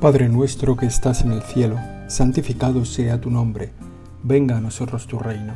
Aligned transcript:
Padre 0.00 0.28
nuestro 0.28 0.76
que 0.76 0.86
estás 0.86 1.22
en 1.22 1.32
el 1.32 1.42
cielo, 1.42 1.76
santificado 2.06 2.84
sea 2.84 3.20
tu 3.20 3.32
nombre, 3.32 3.72
venga 4.22 4.56
a 4.56 4.60
nosotros 4.60 5.08
tu 5.08 5.18
reino, 5.18 5.54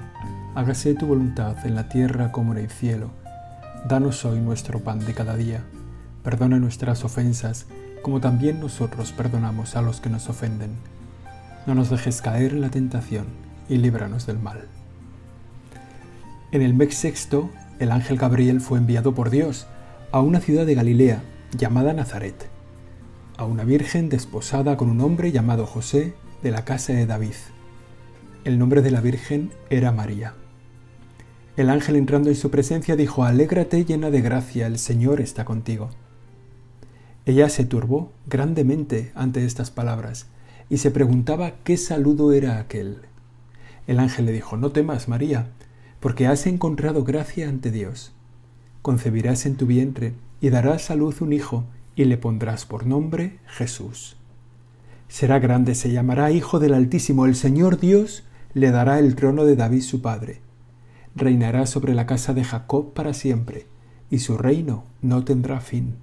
hágase 0.57 0.95
tu 0.95 1.07
voluntad 1.07 1.65
en 1.65 1.77
la 1.77 1.89
tierra 1.89 2.33
como 2.33 2.51
en 2.51 2.59
el 2.59 2.69
cielo. 2.69 3.11
Danos 3.87 4.25
hoy 4.25 4.41
nuestro 4.41 4.81
pan 4.81 4.99
de 4.99 5.15
cada 5.15 5.37
día, 5.37 5.63
perdona 6.25 6.59
nuestras 6.59 7.05
ofensas, 7.05 7.67
como 8.03 8.21
también 8.21 8.59
nosotros 8.59 9.13
perdonamos 9.13 9.77
a 9.77 9.83
los 9.83 10.01
que 10.01 10.11
nos 10.11 10.29
ofenden. 10.29 10.73
No 11.65 11.77
nos 11.77 11.91
dejes 11.91 12.21
caer 12.21 12.51
en 12.51 12.63
la 12.63 12.71
tentación 12.71 13.27
y 13.69 13.77
líbranos 13.77 14.27
del 14.27 14.41
mal. 14.41 14.67
En 16.51 16.63
el 16.63 16.75
mes 16.75 16.97
sexto, 16.97 17.49
el 17.79 17.93
ángel 17.93 18.19
Gabriel 18.19 18.61
fue 18.61 18.79
enviado 18.79 19.15
por 19.15 19.31
Dios 19.31 19.69
a 20.11 20.21
una 20.21 20.41
ciudad 20.41 20.67
de 20.67 20.75
Galilea 20.75 21.23
llamada 21.57 21.93
Nazaret 21.93 22.52
a 23.37 23.45
una 23.45 23.65
virgen 23.65 24.09
desposada 24.09 24.77
con 24.77 24.91
un 24.91 25.01
hombre 25.01 25.33
llamado 25.33 25.67
José 25.67 26.15
de 26.43 26.51
la 26.51 26.65
casa 26.65 26.93
de 26.93 27.07
David. 27.07 27.35
El 28.45 28.59
nombre 28.59 28.83
de 28.83 28.91
la 28.91 29.01
virgen 29.01 29.51
era 29.71 29.93
María. 29.93 30.35
El 31.57 31.71
ángel 31.71 31.97
entrando 31.97 32.29
en 32.29 32.37
su 32.37 32.51
presencia 32.51 32.97
dijo, 32.97 33.25
Alégrate 33.25 33.85
llena 33.85 34.11
de 34.11 34.21
gracia, 34.21 34.67
el 34.67 34.79
Señor 34.79 35.21
está 35.21 35.45
contigo. 35.45 35.91
Ella 37.25 37.49
se 37.49 37.65
turbó 37.65 38.13
grandemente 38.27 39.13
ante 39.15 39.45
estas 39.45 39.71
palabras 39.71 40.27
y 40.69 40.79
se 40.79 40.91
preguntaba 40.91 41.53
qué 41.63 41.77
saludo 41.77 42.33
era 42.33 42.59
aquel. 42.59 43.03
El 43.87 43.99
ángel 43.99 44.27
le 44.27 44.33
dijo, 44.33 44.57
No 44.57 44.73
temas, 44.73 45.09
María, 45.09 45.49
porque 46.01 46.27
has 46.27 46.47
encontrado 46.47 47.05
gracia 47.05 47.49
ante 47.49 47.71
Dios. 47.71 48.13
Concebirás 48.81 49.47
en 49.47 49.57
tu 49.57 49.67
vientre 49.67 50.15
y 50.41 50.51
darás 50.51 50.91
a 50.91 50.97
luz 50.97 51.21
un 51.21 51.33
hijo 51.33 51.65
y 51.97 52.05
le 52.05 52.17
pondrás 52.17 52.65
por 52.65 52.87
nombre 52.87 53.39
Jesús. 53.47 54.17
Será 55.09 55.39
grande, 55.39 55.75
se 55.75 55.93
llamará 55.93 56.31
Hijo 56.31 56.59
del 56.59 56.75
Altísimo, 56.75 57.27
el 57.27 57.37
Señor 57.37 57.79
Dios 57.79 58.25
le 58.55 58.71
dará 58.71 58.99
el 58.99 59.15
trono 59.15 59.45
de 59.45 59.57
David 59.57 59.83
su 59.83 60.01
padre. 60.01 60.41
Reinará 61.15 61.67
sobre 61.67 61.95
la 61.95 62.07
casa 62.07 62.33
de 62.33 62.45
Jacob 62.45 62.95
para 62.95 63.13
siempre, 63.13 63.67
y 64.11 64.21
su 64.21 64.39
reino 64.39 64.85
no 65.03 65.25
tendrá 65.25 65.61
fin. 65.61 65.97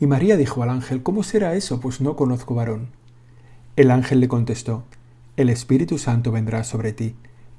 Y 0.00 0.06
María 0.06 0.36
dijo 0.36 0.62
al 0.62 0.70
ángel, 0.70 1.02
¿Cómo 1.02 1.22
será 1.22 1.54
eso? 1.54 1.80
Pues 1.80 2.00
no 2.00 2.16
conozco 2.16 2.54
varón. 2.54 2.88
El 3.76 3.90
ángel 3.90 4.20
le 4.20 4.28
contestó, 4.28 4.84
El 5.36 5.48
Espíritu 5.48 5.98
Santo 5.98 6.32
vendrá 6.32 6.64
sobre 6.64 6.92
ti, 6.92 7.14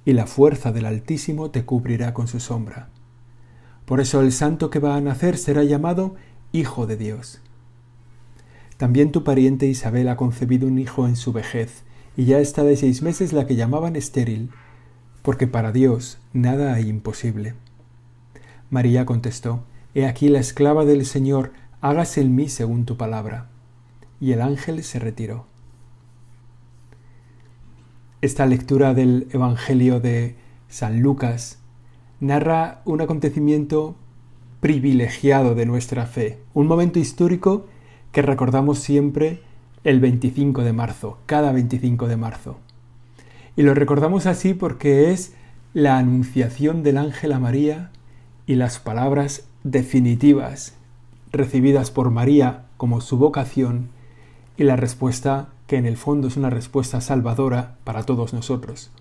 y 0.05 0.13
la 0.13 0.27
fuerza 0.27 0.71
del 0.71 0.85
Altísimo 0.85 1.51
te 1.51 1.63
cubrirá 1.65 2.13
con 2.13 2.27
su 2.27 2.39
sombra. 2.39 2.89
Por 3.85 3.99
eso 3.99 4.21
el 4.21 4.31
santo 4.31 4.69
que 4.69 4.79
va 4.79 4.95
a 4.95 5.01
nacer 5.01 5.37
será 5.37 5.63
llamado 5.63 6.15
Hijo 6.55 6.85
de 6.85 6.97
Dios. 6.97 7.41
También 8.77 9.11
tu 9.11 9.23
pariente 9.23 9.65
Isabel 9.65 10.07
ha 10.07 10.17
concebido 10.17 10.67
un 10.67 10.77
hijo 10.77 11.07
en 11.07 11.15
su 11.15 11.33
vejez, 11.33 11.81
y 12.15 12.25
ya 12.25 12.37
está 12.37 12.63
de 12.63 12.77
seis 12.77 13.01
meses 13.01 13.33
la 13.33 13.47
que 13.47 13.55
llamaban 13.55 13.95
estéril, 13.95 14.51
porque 15.23 15.47
para 15.47 15.71
Dios 15.71 16.19
nada 16.31 16.75
hay 16.75 16.89
imposible. 16.89 17.55
María 18.69 19.03
contestó, 19.03 19.63
He 19.95 20.05
aquí 20.05 20.29
la 20.29 20.37
esclava 20.37 20.85
del 20.85 21.07
Señor, 21.07 21.53
hágase 21.81 22.21
en 22.21 22.35
mí 22.35 22.47
según 22.49 22.85
tu 22.85 22.97
palabra. 22.97 23.49
Y 24.21 24.33
el 24.33 24.41
ángel 24.41 24.83
se 24.83 24.99
retiró. 24.99 25.47
Esta 28.21 28.45
lectura 28.45 28.93
del 28.93 29.27
Evangelio 29.31 29.99
de 29.99 30.35
San 30.69 31.01
Lucas 31.01 31.57
narra 32.19 32.83
un 32.85 33.01
acontecimiento 33.01 33.95
privilegiado 34.63 35.55
de 35.55 35.65
nuestra 35.65 36.05
fe, 36.05 36.37
un 36.53 36.67
momento 36.67 36.97
histórico 36.97 37.65
que 38.13 38.21
recordamos 38.21 38.79
siempre 38.79 39.41
el 39.83 39.99
25 39.99 40.63
de 40.63 40.71
marzo, 40.71 41.17
cada 41.25 41.51
25 41.51 42.07
de 42.07 42.15
marzo. 42.15 42.59
Y 43.57 43.63
lo 43.63 43.73
recordamos 43.73 44.25
así 44.25 44.53
porque 44.53 45.11
es 45.11 45.33
la 45.73 45.97
anunciación 45.97 46.81
del 46.81 46.97
ángel 46.97 47.33
a 47.33 47.39
María 47.39 47.91
y 48.47 48.55
las 48.55 48.79
palabras 48.79 49.49
definitivas 49.65 50.75
recibidas 51.33 51.91
por 51.91 52.09
María 52.09 52.63
como 52.77 53.01
su 53.01 53.17
vocación 53.17 53.89
y 54.55 54.63
la 54.63 54.77
respuesta 54.77 55.49
que 55.67 55.75
en 55.75 55.85
el 55.85 55.97
fondo 55.97 56.29
es 56.29 56.37
una 56.37 56.49
respuesta 56.49 57.01
salvadora 57.01 57.75
para 57.83 58.03
todos 58.03 58.33
nosotros. 58.33 58.91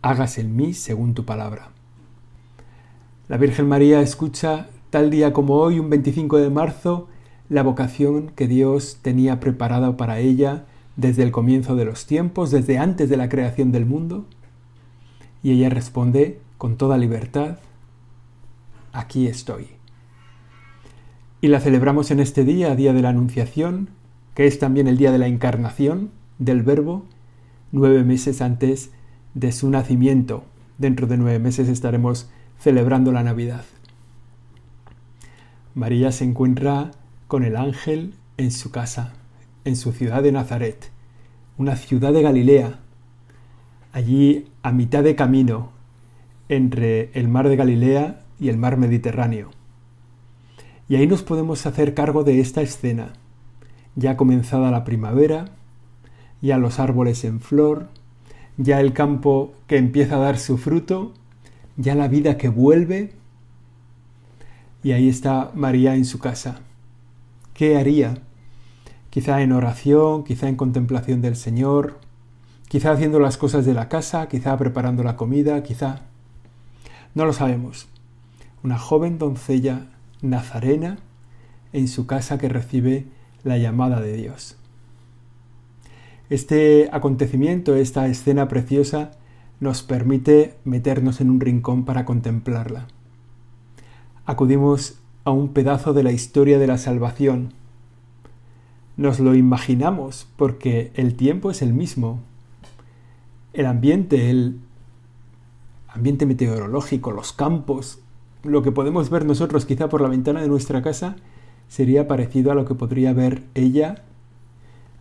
Hágase 0.00 0.40
en 0.40 0.56
mí 0.56 0.72
según 0.72 1.12
tu 1.12 1.26
palabra. 1.26 1.73
La 3.26 3.38
Virgen 3.38 3.66
María 3.66 4.02
escucha 4.02 4.68
tal 4.90 5.10
día 5.10 5.32
como 5.32 5.54
hoy, 5.54 5.78
un 5.78 5.88
25 5.88 6.36
de 6.36 6.50
marzo, 6.50 7.08
la 7.48 7.62
vocación 7.62 8.30
que 8.36 8.46
Dios 8.46 8.98
tenía 9.00 9.40
preparada 9.40 9.96
para 9.96 10.18
ella 10.18 10.66
desde 10.96 11.22
el 11.22 11.32
comienzo 11.32 11.74
de 11.74 11.86
los 11.86 12.04
tiempos, 12.04 12.50
desde 12.50 12.76
antes 12.76 13.08
de 13.08 13.16
la 13.16 13.30
creación 13.30 13.72
del 13.72 13.86
mundo. 13.86 14.26
Y 15.42 15.52
ella 15.52 15.70
responde 15.70 16.38
con 16.58 16.76
toda 16.76 16.98
libertad, 16.98 17.60
aquí 18.92 19.26
estoy. 19.26 19.68
Y 21.40 21.48
la 21.48 21.60
celebramos 21.60 22.10
en 22.10 22.20
este 22.20 22.44
día, 22.44 22.76
día 22.76 22.92
de 22.92 23.00
la 23.00 23.08
Anunciación, 23.08 23.88
que 24.34 24.46
es 24.46 24.58
también 24.58 24.86
el 24.86 24.98
día 24.98 25.12
de 25.12 25.18
la 25.18 25.28
encarnación 25.28 26.10
del 26.38 26.62
Verbo, 26.62 27.06
nueve 27.72 28.04
meses 28.04 28.42
antes 28.42 28.90
de 29.32 29.50
su 29.50 29.70
nacimiento. 29.70 30.44
Dentro 30.76 31.06
de 31.06 31.16
nueve 31.16 31.38
meses 31.38 31.70
estaremos 31.70 32.28
celebrando 32.58 33.12
la 33.12 33.22
Navidad. 33.22 33.64
María 35.74 36.12
se 36.12 36.24
encuentra 36.24 36.92
con 37.26 37.42
el 37.44 37.56
ángel 37.56 38.14
en 38.36 38.50
su 38.50 38.70
casa, 38.70 39.12
en 39.64 39.76
su 39.76 39.92
ciudad 39.92 40.22
de 40.22 40.32
Nazaret, 40.32 40.90
una 41.58 41.76
ciudad 41.76 42.12
de 42.12 42.22
Galilea, 42.22 42.78
allí 43.92 44.46
a 44.62 44.72
mitad 44.72 45.02
de 45.02 45.16
camino 45.16 45.70
entre 46.48 47.10
el 47.14 47.28
mar 47.28 47.48
de 47.48 47.56
Galilea 47.56 48.20
y 48.38 48.48
el 48.48 48.56
mar 48.56 48.76
Mediterráneo. 48.76 49.50
Y 50.88 50.96
ahí 50.96 51.06
nos 51.06 51.22
podemos 51.22 51.64
hacer 51.66 51.94
cargo 51.94 52.24
de 52.24 52.40
esta 52.40 52.60
escena, 52.60 53.14
ya 53.96 54.16
comenzada 54.16 54.70
la 54.70 54.84
primavera, 54.84 55.46
ya 56.42 56.58
los 56.58 56.78
árboles 56.78 57.24
en 57.24 57.40
flor, 57.40 57.88
ya 58.56 58.80
el 58.80 58.92
campo 58.92 59.54
que 59.66 59.76
empieza 59.76 60.16
a 60.16 60.20
dar 60.20 60.38
su 60.38 60.58
fruto 60.58 61.14
ya 61.76 61.94
la 61.94 62.08
vida 62.08 62.36
que 62.36 62.48
vuelve. 62.48 63.12
Y 64.82 64.92
ahí 64.92 65.08
está 65.08 65.50
María 65.54 65.94
en 65.94 66.04
su 66.04 66.18
casa. 66.18 66.60
¿Qué 67.54 67.76
haría? 67.76 68.18
Quizá 69.10 69.42
en 69.42 69.52
oración, 69.52 70.24
quizá 70.24 70.48
en 70.48 70.56
contemplación 70.56 71.22
del 71.22 71.36
Señor, 71.36 72.00
quizá 72.68 72.92
haciendo 72.92 73.20
las 73.20 73.36
cosas 73.36 73.64
de 73.64 73.74
la 73.74 73.88
casa, 73.88 74.28
quizá 74.28 74.56
preparando 74.56 75.02
la 75.02 75.16
comida, 75.16 75.62
quizá... 75.62 76.02
No 77.14 77.24
lo 77.24 77.32
sabemos. 77.32 77.86
Una 78.64 78.78
joven 78.78 79.18
doncella 79.18 79.86
nazarena 80.20 80.98
en 81.72 81.86
su 81.86 82.06
casa 82.06 82.38
que 82.38 82.48
recibe 82.48 83.06
la 83.44 83.58
llamada 83.58 84.00
de 84.00 84.16
Dios. 84.16 84.56
Este 86.30 86.88
acontecimiento, 86.90 87.76
esta 87.76 88.06
escena 88.08 88.48
preciosa, 88.48 89.12
nos 89.64 89.82
permite 89.82 90.58
meternos 90.64 91.22
en 91.22 91.30
un 91.30 91.40
rincón 91.40 91.86
para 91.86 92.04
contemplarla. 92.04 92.86
Acudimos 94.26 94.98
a 95.24 95.30
un 95.30 95.54
pedazo 95.54 95.94
de 95.94 96.02
la 96.02 96.12
historia 96.12 96.58
de 96.58 96.66
la 96.66 96.76
salvación. 96.76 97.54
Nos 98.98 99.20
lo 99.20 99.34
imaginamos 99.34 100.28
porque 100.36 100.92
el 100.96 101.14
tiempo 101.14 101.50
es 101.50 101.62
el 101.62 101.72
mismo. 101.72 102.20
El 103.54 103.64
ambiente, 103.64 104.28
el 104.28 104.58
ambiente 105.88 106.26
meteorológico, 106.26 107.10
los 107.10 107.32
campos, 107.32 108.00
lo 108.42 108.62
que 108.62 108.70
podemos 108.70 109.08
ver 109.08 109.24
nosotros 109.24 109.64
quizá 109.64 109.88
por 109.88 110.02
la 110.02 110.08
ventana 110.08 110.42
de 110.42 110.48
nuestra 110.48 110.82
casa, 110.82 111.16
sería 111.68 112.06
parecido 112.06 112.52
a 112.52 112.54
lo 112.54 112.66
que 112.66 112.74
podría 112.74 113.14
ver 113.14 113.44
ella 113.54 114.04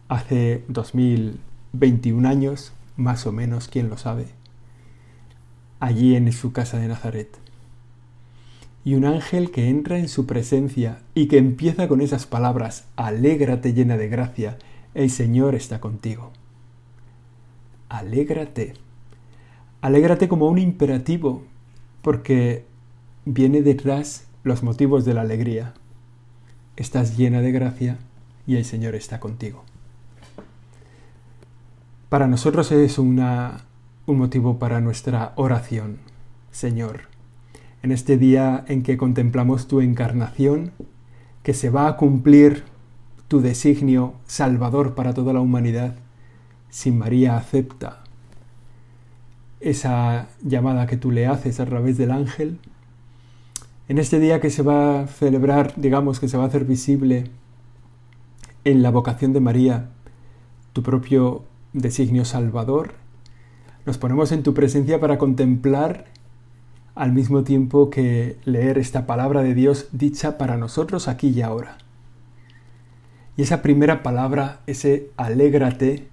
hace 0.07 0.63
2021 0.69 2.30
años, 2.30 2.71
más 2.95 3.27
o 3.27 3.33
menos, 3.33 3.68
quién 3.68 3.89
lo 3.89 3.98
sabe 3.98 4.43
allí 5.83 6.15
en 6.15 6.31
su 6.31 6.53
casa 6.53 6.80
de 6.80 6.88
Nazaret. 6.88 7.27
Y 8.85 8.95
un 8.95 9.03
ángel 9.03 9.51
que 9.51 9.68
entra 9.68 9.97
en 9.97 10.07
su 10.07 10.25
presencia 10.25 11.00
y 11.13 11.27
que 11.27 11.38
empieza 11.38 11.89
con 11.89 12.00
esas 12.00 12.25
palabras, 12.25 12.85
alégrate 12.95 13.74
llena 13.74 13.97
de 13.97 14.07
gracia, 14.07 14.57
el 14.94 15.09
Señor 15.09 15.56
está 15.56 15.81
contigo. 15.81 16.31
Alégrate. 17.89 18.75
Alégrate 19.81 20.30
como 20.30 20.47
un 20.47 20.57
imperativo, 20.57 21.44
porque 22.01 22.65
viene 23.25 23.62
detrás 23.62 24.25
los 24.44 24.63
motivos 24.63 25.03
de 25.03 25.13
la 25.13 25.21
alegría. 25.21 25.74
Estás 26.77 27.18
llena 27.18 27.41
de 27.41 27.51
gracia 27.51 27.97
y 28.47 28.56
el 28.56 28.63
Señor 28.63 28.95
está 28.95 29.19
contigo. 29.19 29.65
Para 32.07 32.27
nosotros 32.27 32.71
es 32.71 32.97
una 32.97 33.65
un 34.06 34.18
motivo 34.18 34.60
para 34.60 34.82
nuestra 34.82 35.34
oración. 35.36 36.00
Señor, 36.52 37.04
en 37.82 37.92
este 37.92 38.18
día 38.18 38.66
en 38.68 38.84
que 38.84 38.98
contemplamos 38.98 39.68
tu 39.68 39.82
encarnación, 39.82 40.72
que 41.42 41.54
se 41.54 41.70
va 41.70 41.88
a 41.88 41.98
cumplir 41.98 42.64
tu 43.28 43.42
designio 43.42 44.14
salvador 44.26 44.94
para 44.96 45.14
toda 45.14 45.34
la 45.34 45.40
humanidad, 45.40 45.96
si 46.70 46.92
María 46.92 47.38
acepta 47.38 48.04
esa 49.60 50.28
llamada 50.42 50.88
que 50.88 50.98
tú 50.98 51.12
le 51.12 51.28
haces 51.28 51.60
a 51.60 51.66
través 51.66 51.98
del 51.98 52.12
ángel, 52.12 52.60
en 53.88 53.98
este 53.98 54.20
día 54.20 54.42
que 54.42 54.50
se 54.50 54.64
va 54.64 55.02
a 55.02 55.08
celebrar, 55.08 55.74
digamos 55.78 56.20
que 56.20 56.28
se 56.28 56.38
va 56.38 56.44
a 56.44 56.48
hacer 56.48 56.66
visible 56.66 57.32
en 58.66 58.82
la 58.82 58.92
vocación 58.92 59.34
de 59.34 59.40
María, 59.40 59.90
tu 60.74 60.84
propio 60.84 61.44
designio 61.74 62.26
salvador, 62.26 63.03
nos 63.85 63.97
ponemos 63.97 64.31
en 64.31 64.44
tu 64.44 64.53
presencia 64.53 65.00
para 65.00 65.18
contemplar 65.18 66.06
al 66.95 67.12
mismo 67.12 67.44
tiempo 67.44 67.89
que 67.89 68.38
leer 68.45 68.77
esta 68.77 69.06
palabra 69.06 69.41
de 69.41 69.53
Dios 69.53 69.88
dicha 69.91 70.38
para 70.38 70.57
nosotros 70.57 71.07
aquí 71.07 71.30
y 71.30 71.41
ahora. 71.41 71.77
Y 73.35 73.41
esa 73.41 73.62
primera 73.62 74.03
palabra, 74.03 74.62
ese 74.68 75.09
alégrate, 75.18 76.07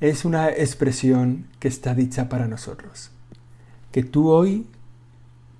es 0.00 0.24
una 0.24 0.50
expresión 0.50 1.46
que 1.60 1.68
está 1.68 1.94
dicha 1.94 2.28
para 2.28 2.46
nosotros. 2.46 3.10
Que 3.90 4.02
tú 4.02 4.28
hoy, 4.30 4.66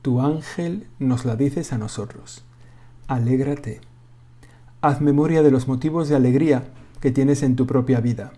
tu 0.02 0.20
ángel, 0.20 0.86
nos 0.98 1.24
la 1.24 1.36
dices 1.36 1.72
a 1.72 1.78
nosotros. 1.78 2.44
Alégrate. 3.08 3.80
Haz 4.80 5.00
memoria 5.00 5.42
de 5.42 5.50
los 5.50 5.66
motivos 5.66 6.08
de 6.08 6.16
alegría 6.16 6.64
que 7.00 7.10
tienes 7.10 7.42
en 7.42 7.56
tu 7.56 7.66
propia 7.66 8.00
vida. 8.00 8.32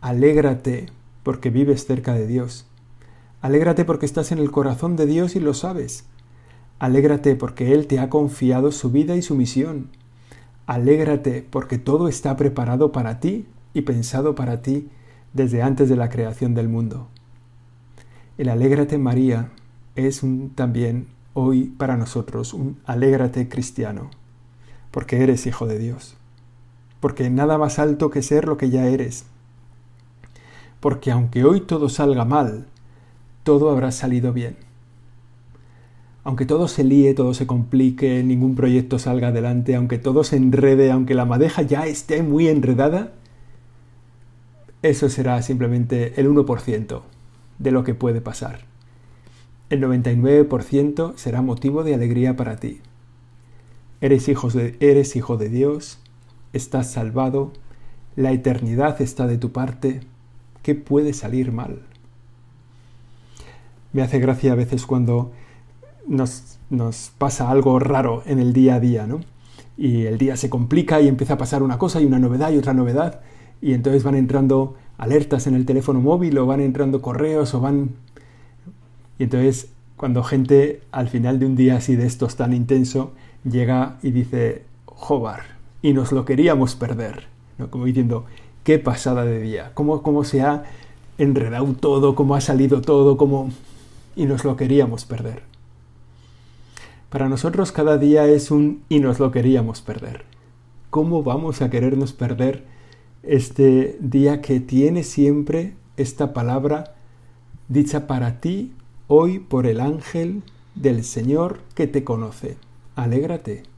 Alégrate 0.00 0.88
porque 1.22 1.50
vives 1.50 1.86
cerca 1.86 2.14
de 2.14 2.26
Dios. 2.26 2.66
Alégrate 3.40 3.84
porque 3.84 4.06
estás 4.06 4.32
en 4.32 4.38
el 4.38 4.50
corazón 4.50 4.96
de 4.96 5.06
Dios 5.06 5.36
y 5.36 5.40
lo 5.40 5.54
sabes. 5.54 6.04
Alégrate 6.78 7.36
porque 7.36 7.72
Él 7.72 7.86
te 7.86 7.98
ha 7.98 8.08
confiado 8.08 8.72
su 8.72 8.90
vida 8.90 9.16
y 9.16 9.22
su 9.22 9.34
misión. 9.34 9.88
Alégrate 10.66 11.46
porque 11.48 11.78
todo 11.78 12.08
está 12.08 12.36
preparado 12.36 12.92
para 12.92 13.20
ti 13.20 13.46
y 13.74 13.82
pensado 13.82 14.34
para 14.34 14.62
ti 14.62 14.88
desde 15.32 15.62
antes 15.62 15.88
de 15.88 15.96
la 15.96 16.08
creación 16.08 16.54
del 16.54 16.68
mundo. 16.68 17.08
El 18.38 18.48
Alégrate 18.48 18.98
María 18.98 19.50
es 19.96 20.22
un, 20.22 20.50
también 20.50 21.08
hoy 21.34 21.64
para 21.64 21.96
nosotros 21.96 22.54
un 22.54 22.78
Alégrate 22.86 23.48
cristiano, 23.48 24.10
porque 24.90 25.22
eres 25.22 25.46
hijo 25.46 25.66
de 25.66 25.78
Dios, 25.78 26.16
porque 27.00 27.30
nada 27.30 27.58
más 27.58 27.78
alto 27.78 28.10
que 28.10 28.22
ser 28.22 28.46
lo 28.46 28.56
que 28.56 28.70
ya 28.70 28.86
eres, 28.86 29.24
porque 30.80 31.10
aunque 31.10 31.44
hoy 31.44 31.60
todo 31.60 31.88
salga 31.88 32.24
mal, 32.24 32.66
todo 33.44 33.70
habrá 33.70 33.92
salido 33.92 34.32
bien. 34.32 34.56
Aunque 36.24 36.44
todo 36.44 36.68
se 36.68 36.84
líe, 36.84 37.14
todo 37.14 37.32
se 37.32 37.46
complique, 37.46 38.22
ningún 38.22 38.54
proyecto 38.54 38.98
salga 38.98 39.28
adelante, 39.28 39.74
aunque 39.74 39.98
todo 39.98 40.24
se 40.24 40.36
enrede, 40.36 40.90
aunque 40.90 41.14
la 41.14 41.24
madeja 41.24 41.62
ya 41.62 41.86
esté 41.86 42.22
muy 42.22 42.48
enredada, 42.48 43.12
eso 44.82 45.08
será 45.08 45.40
simplemente 45.42 46.20
el 46.20 46.28
1% 46.28 47.02
de 47.58 47.70
lo 47.70 47.84
que 47.84 47.94
puede 47.94 48.20
pasar. 48.20 48.60
El 49.68 49.82
99% 49.82 51.14
será 51.16 51.42
motivo 51.42 51.84
de 51.84 51.94
alegría 51.94 52.36
para 52.36 52.56
ti. 52.56 52.80
Eres, 54.00 54.26
de, 54.26 54.76
eres 54.80 55.16
hijo 55.16 55.36
de 55.36 55.48
Dios, 55.48 55.98
estás 56.52 56.90
salvado, 56.90 57.52
la 58.16 58.32
eternidad 58.32 59.00
está 59.00 59.26
de 59.26 59.38
tu 59.38 59.52
parte, 59.52 60.00
¿qué 60.62 60.74
puede 60.74 61.12
salir 61.12 61.52
mal? 61.52 61.80
me 63.92 64.02
hace 64.02 64.18
gracia 64.18 64.52
a 64.52 64.56
veces 64.56 64.86
cuando 64.86 65.32
nos, 66.06 66.58
pasa 67.18 67.50
algo 67.50 67.78
raro 67.78 68.22
en 68.26 68.38
el 68.38 68.52
día 68.52 68.76
a 68.76 68.80
día, 68.80 69.06
¿no? 69.06 69.20
Y 69.76 70.04
el 70.06 70.18
día 70.18 70.36
se 70.36 70.50
complica 70.50 71.00
y 71.00 71.08
empieza 71.08 71.34
a 71.34 71.38
pasar 71.38 71.62
una 71.62 71.78
cosa 71.78 72.00
y 72.00 72.06
una 72.06 72.18
novedad 72.18 72.52
y 72.52 72.58
otra 72.58 72.74
novedad, 72.74 73.20
y 73.60 73.72
entonces 73.72 74.04
van 74.04 74.14
entrando 74.14 74.76
alertas 74.98 75.46
en 75.46 75.54
el 75.54 75.66
teléfono 75.66 76.00
móvil 76.00 76.36
o 76.38 76.46
van 76.46 76.60
entrando 76.60 77.02
correos 77.02 77.54
o 77.54 77.60
van... 77.60 77.90
Y 79.18 79.24
entonces 79.24 79.70
cuando 79.96 80.22
gente 80.22 80.82
al 80.92 81.08
final 81.08 81.38
de 81.38 81.46
un 81.46 81.56
día 81.56 81.76
así 81.76 81.94
de 81.94 82.06
estos 82.06 82.36
tan 82.36 82.54
intenso 82.54 83.12
llega 83.44 83.98
y 84.02 84.12
dice, 84.12 84.64
Jobar, 84.86 85.40
y 85.82 85.92
nos 85.92 86.12
lo 86.12 86.24
queríamos 86.24 86.74
perder, 86.74 87.26
¿no? 87.58 87.70
Como 87.70 87.84
diciendo, 87.86 88.26
qué 88.64 88.78
pasada 88.78 89.24
de 89.24 89.40
día, 89.40 89.72
cómo, 89.74 90.02
cómo 90.02 90.24
se 90.24 90.42
ha 90.42 90.64
enredado 91.18 91.72
todo, 91.74 92.14
cómo 92.14 92.34
ha 92.34 92.40
salido 92.40 92.80
todo, 92.80 93.16
cómo 93.16 93.50
y 94.16 94.26
nos 94.26 94.44
lo 94.44 94.56
queríamos 94.56 95.04
perder. 95.04 95.42
Para 97.10 97.28
nosotros 97.28 97.72
cada 97.72 97.98
día 97.98 98.26
es 98.26 98.50
un 98.50 98.82
y 98.88 99.00
nos 99.00 99.18
lo 99.18 99.30
queríamos 99.30 99.80
perder. 99.80 100.24
¿Cómo 100.90 101.22
vamos 101.22 101.62
a 101.62 101.70
querernos 101.70 102.12
perder 102.12 102.64
este 103.22 103.96
día 104.00 104.40
que 104.40 104.60
tiene 104.60 105.02
siempre 105.02 105.74
esta 105.96 106.32
palabra 106.32 106.94
dicha 107.68 108.06
para 108.06 108.40
ti 108.40 108.72
hoy 109.08 109.38
por 109.38 109.66
el 109.66 109.80
ángel 109.80 110.42
del 110.74 111.04
Señor 111.04 111.60
que 111.74 111.86
te 111.86 112.04
conoce? 112.04 112.56
Alégrate. 112.96 113.69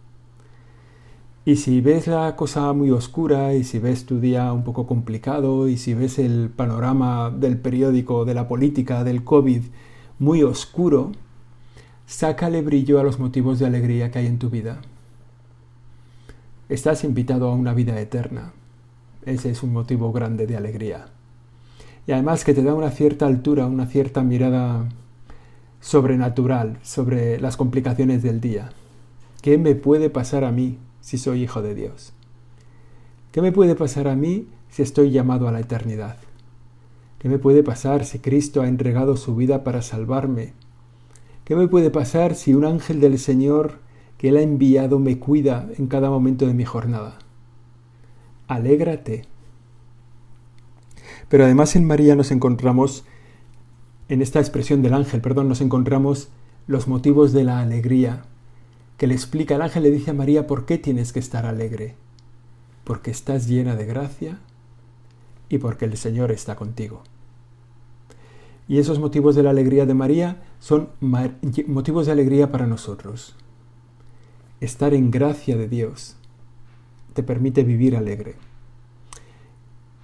Y 1.44 1.56
si 1.56 1.80
ves 1.80 2.06
la 2.06 2.36
cosa 2.36 2.72
muy 2.72 2.92
oscura 2.92 3.52
y 3.54 3.64
si 3.64 3.80
ves 3.80 4.06
tu 4.06 4.20
día 4.20 4.52
un 4.52 4.62
poco 4.62 4.86
complicado 4.86 5.68
y 5.68 5.76
si 5.76 5.92
ves 5.92 6.20
el 6.20 6.50
panorama 6.54 7.30
del 7.30 7.58
periódico, 7.58 8.24
de 8.24 8.34
la 8.34 8.46
política, 8.46 9.02
del 9.02 9.24
COVID, 9.24 9.62
muy 10.20 10.44
oscuro, 10.44 11.10
sácale 12.06 12.62
brillo 12.62 13.00
a 13.00 13.02
los 13.02 13.18
motivos 13.18 13.58
de 13.58 13.66
alegría 13.66 14.12
que 14.12 14.20
hay 14.20 14.26
en 14.26 14.38
tu 14.38 14.50
vida. 14.50 14.82
Estás 16.68 17.02
invitado 17.02 17.48
a 17.48 17.54
una 17.54 17.74
vida 17.74 17.98
eterna. 18.00 18.52
Ese 19.26 19.50
es 19.50 19.64
un 19.64 19.72
motivo 19.72 20.12
grande 20.12 20.46
de 20.46 20.56
alegría. 20.56 21.06
Y 22.06 22.12
además 22.12 22.44
que 22.44 22.54
te 22.54 22.62
da 22.62 22.74
una 22.74 22.92
cierta 22.92 23.26
altura, 23.26 23.66
una 23.66 23.86
cierta 23.86 24.22
mirada 24.22 24.88
sobrenatural 25.80 26.78
sobre 26.82 27.40
las 27.40 27.56
complicaciones 27.56 28.22
del 28.22 28.40
día. 28.40 28.70
¿Qué 29.42 29.58
me 29.58 29.74
puede 29.74 30.08
pasar 30.08 30.44
a 30.44 30.52
mí 30.52 30.78
si 31.02 31.19
soy 31.19 31.43
hijo 31.43 31.60
de 31.60 31.75
Dios? 31.75 32.14
¿Qué 33.32 33.43
me 33.43 33.52
puede 33.52 33.75
pasar 33.75 34.08
a 34.08 34.16
mí 34.16 34.49
si 34.70 34.82
estoy 34.82 35.10
llamado 35.10 35.46
a 35.49 35.52
la 35.52 35.60
eternidad? 35.60 36.16
¿Qué 37.19 37.28
me 37.28 37.38
puede 37.38 37.62
pasar 37.62 38.06
si 38.06 38.19
Cristo 38.19 38.62
ha 38.62 38.69
entregado 38.69 39.16
su 39.16 39.37
vida 39.37 39.62
para 39.64 39.82
salvarme? 39.82 40.54
¿Qué 41.44 41.54
me 41.54 41.68
puede 41.68 41.90
pasar 41.90 42.35
si 42.35 42.54
un 42.54 42.64
ángel 42.64 43.00
del 43.00 43.18
Señor 43.18 43.80
que 44.16 44.30
Él 44.30 44.37
ha 44.37 44.42
enviado 44.42 44.99
me 44.99 45.18
cuida 45.18 45.68
en 45.76 45.87
cada 45.87 46.09
momento 46.09 46.47
de 46.47 46.54
mi 46.54 46.64
jornada? 46.64 47.18
Alégrate. 48.49 49.26
Pero 51.28 51.44
además 51.44 51.76
en 51.76 51.87
María 51.87 52.14
nos 52.14 52.30
encontramos, 52.30 53.04
en 54.09 54.23
esta 54.23 54.40
expresión 54.40 54.82
del 54.82 54.94
ángel, 54.94 55.21
perdón, 55.21 55.49
nos 55.49 55.61
encontramos 55.61 56.28
los 56.66 56.87
motivos 56.87 57.32
de 57.32 57.44
la 57.44 57.61
alegría, 57.61 58.25
que 59.02 59.09
le 59.09 59.14
explica, 59.14 59.56
el 59.56 59.62
ángel 59.62 59.82
le 59.82 59.90
dice 59.90 60.12
a 60.12 60.14
María, 60.14 60.47
¿por 60.47 60.64
qué 60.64 60.78
tienes 60.78 61.12
que 61.12 61.18
estar 61.18 61.44
alegre? 61.44 61.97
Porque 62.85 63.11
estás 63.11 63.49
llena 63.49 63.75
de 63.75 63.85
gracia 63.85 64.38
y 65.49 65.59
porque 65.59 65.87
el 65.87 65.97
Señor 65.97 66.30
está 66.30 66.54
contigo. 66.54 67.02
Y 68.68 68.78
esos 68.78 69.00
motivos 69.00 69.35
de 69.35 69.42
la 69.42 69.50
alegría 69.50 69.87
de 69.87 69.94
María 69.94 70.44
son 70.61 70.90
motivos 71.00 72.06
de 72.06 72.12
alegría 72.12 72.52
para 72.52 72.68
nosotros. 72.68 73.35
Estar 74.61 74.94
en 74.94 75.11
gracia 75.11 75.56
de 75.56 75.66
Dios 75.66 76.14
te 77.12 77.25
permite 77.25 77.64
vivir 77.64 77.97
alegre. 77.97 78.37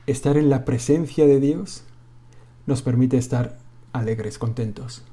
Estar 0.08 0.36
en 0.36 0.50
la 0.50 0.64
presencia 0.64 1.24
de 1.24 1.38
Dios 1.38 1.84
nos 2.66 2.82
permite 2.82 3.16
estar 3.16 3.60
alegres, 3.92 4.40
contentos. 4.40 5.04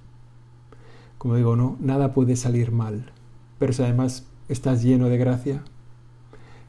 Como 1.20 1.36
digo, 1.36 1.56
no, 1.56 1.78
nada 1.80 2.16
puede 2.16 2.36
salir 2.36 2.72
mal, 2.72 3.12
pero 3.60 3.74
si 3.74 3.84
además 3.84 4.26
estás 4.50 4.84
lleno 4.84 5.10
de 5.10 5.18
gracia, 5.18 5.64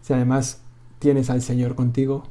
si 0.03 0.13
además 0.13 0.61
tienes 0.99 1.31
al 1.31 1.43
Señor 1.43 1.75
contigo, 1.75 2.25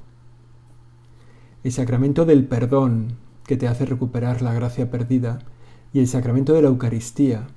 el 1.64 1.72
sacramento 1.72 2.26
del 2.26 2.46
perdón 2.46 3.18
que 3.46 3.58
te 3.58 3.68
hace 3.68 3.86
recuperar 3.86 4.42
la 4.42 4.54
gracia 4.54 4.90
perdida 4.92 5.40
y 5.94 6.00
el 6.00 6.08
sacramento 6.08 6.54
de 6.54 6.62
la 6.62 6.68
Eucaristía 6.68 7.48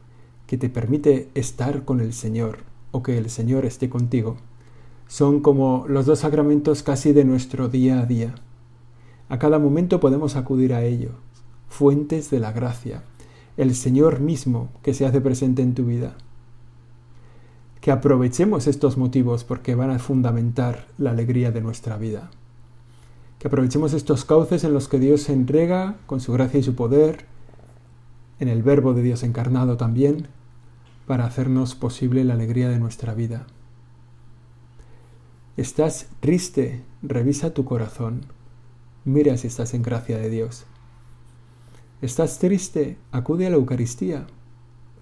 que 0.47 0.57
te 0.57 0.71
permite 0.71 1.29
estar 1.35 1.85
con 1.85 2.01
el 2.01 2.13
Señor 2.13 2.61
o 2.91 3.03
que 3.03 3.19
el 3.19 3.31
Señor 3.31 3.67
esté 3.67 3.91
contigo, 3.91 4.39
son 5.07 5.41
como 5.41 5.85
los 5.89 6.07
dos 6.07 6.21
sacramentos 6.21 6.83
casi 6.83 7.13
de 7.13 7.25
nuestro 7.25 7.69
día 7.69 8.01
a 8.01 8.07
día. 8.07 8.35
A 9.29 9.39
cada 9.39 9.59
momento 9.59 10.01
podemos 10.01 10.37
acudir 10.37 10.73
a 10.73 10.85
ellos, 10.85 11.13
fuentes 11.69 12.31
de 12.31 12.41
la 12.41 12.53
gracia, 12.53 13.03
el 13.57 13.75
Señor 13.75 14.21
mismo 14.21 14.71
que 14.83 14.95
se 14.95 15.05
hace 15.05 15.21
presente 15.21 15.63
en 15.63 15.75
tu 15.75 15.85
vida. 15.85 16.17
Que 17.89 17.93
aprovechemos 17.93 18.67
estos 18.67 18.99
motivos 18.99 19.45
porque 19.45 19.75
van 19.75 19.91
a 19.91 19.99
fundamentar 19.99 20.85
la 20.99 21.13
alegría 21.13 21.53
de 21.53 21.63
nuestra 21.63 21.97
vida 21.97 22.29
que 23.39 23.49
aprovechemos 23.49 23.95
estos 23.95 24.27
cauces 24.27 24.63
en 24.63 24.75
los 24.75 24.89
que 24.89 24.99
Dios 24.99 25.23
se 25.23 25.33
entrega 25.33 25.97
con 26.05 26.21
su 26.21 26.35
gracia 26.35 26.61
y 26.61 26.63
su 26.63 26.75
poder, 26.75 27.25
en 28.41 28.49
el 28.49 28.63
Verbo 28.63 28.93
de 28.93 29.01
Dios 29.01 29.23
encarnado 29.23 29.79
también, 29.79 30.29
para 31.07 31.25
hacernos 31.25 31.75
posible 31.75 32.25
la 32.25 32.35
alegría 32.35 32.69
de 32.69 32.79
nuestra 32.79 33.15
vida. 33.15 33.47
¿Estás 35.57 36.09
triste? 36.21 36.83
Revisa 37.01 37.55
tu 37.55 37.65
corazón. 37.65 38.27
Mira 39.07 39.39
si 39.39 39.47
estás 39.47 39.73
en 39.73 39.81
gracia 39.81 40.19
de 40.19 40.29
Dios. 40.29 40.67
¿Estás 42.03 42.39
triste? 42.39 42.99
Acude 43.13 43.47
a 43.47 43.51
la 43.51 43.57
Eucaristía. 43.57 44.27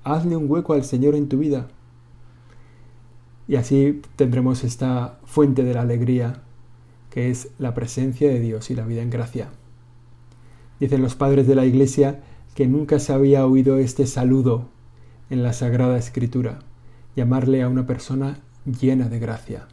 Hazle 0.04 0.36
un 0.36 0.48
hueco 0.48 0.72
al 0.72 0.84
Señor 0.84 1.16
en 1.16 1.28
tu 1.28 1.38
vida. 1.38 1.66
Y 3.48 3.56
así 3.56 4.02
tendremos 4.16 4.64
esta 4.64 5.18
fuente 5.24 5.62
de 5.62 5.74
la 5.74 5.82
alegría, 5.82 6.42
que 7.10 7.30
es 7.30 7.50
la 7.58 7.74
presencia 7.74 8.28
de 8.28 8.40
Dios 8.40 8.70
y 8.70 8.74
la 8.74 8.84
vida 8.84 9.02
en 9.02 9.10
gracia. 9.10 9.48
Dicen 10.80 11.02
los 11.02 11.14
padres 11.14 11.46
de 11.46 11.54
la 11.54 11.64
Iglesia 11.64 12.22
que 12.54 12.66
nunca 12.66 12.98
se 12.98 13.12
había 13.12 13.46
oído 13.46 13.78
este 13.78 14.06
saludo 14.06 14.68
en 15.30 15.42
la 15.42 15.52
Sagrada 15.52 15.98
Escritura, 15.98 16.60
llamarle 17.14 17.62
a 17.62 17.68
una 17.68 17.86
persona 17.86 18.40
llena 18.64 19.08
de 19.08 19.18
gracia. 19.18 19.68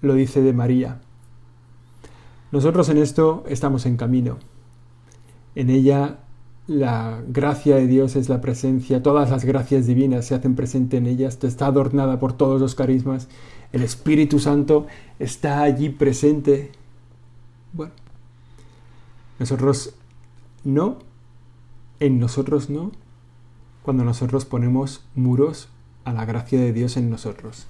Lo 0.00 0.14
dice 0.14 0.42
de 0.42 0.52
María. 0.52 1.00
Nosotros 2.52 2.88
en 2.88 2.98
esto 2.98 3.44
estamos 3.48 3.84
en 3.84 3.96
camino. 3.96 4.38
En 5.54 5.70
ella 5.70 6.20
la 6.68 7.22
gracia 7.26 7.76
de 7.76 7.86
Dios 7.86 8.14
es 8.14 8.28
la 8.28 8.42
presencia, 8.42 9.02
todas 9.02 9.30
las 9.30 9.46
gracias 9.46 9.86
divinas 9.86 10.26
se 10.26 10.34
hacen 10.34 10.54
presente 10.54 10.98
en 10.98 11.06
ellas, 11.06 11.42
está 11.42 11.66
adornada 11.66 12.20
por 12.20 12.34
todos 12.34 12.60
los 12.60 12.74
carismas, 12.74 13.28
el 13.72 13.82
Espíritu 13.82 14.38
Santo 14.38 14.86
está 15.18 15.62
allí 15.62 15.88
presente. 15.88 16.70
Bueno, 17.72 17.94
nosotros 19.38 19.94
no, 20.62 20.98
en 22.00 22.20
nosotros 22.20 22.68
no, 22.68 22.92
cuando 23.82 24.04
nosotros 24.04 24.44
ponemos 24.44 25.02
muros 25.14 25.68
a 26.04 26.12
la 26.12 26.26
gracia 26.26 26.60
de 26.60 26.74
Dios 26.74 26.98
en 26.98 27.08
nosotros, 27.08 27.66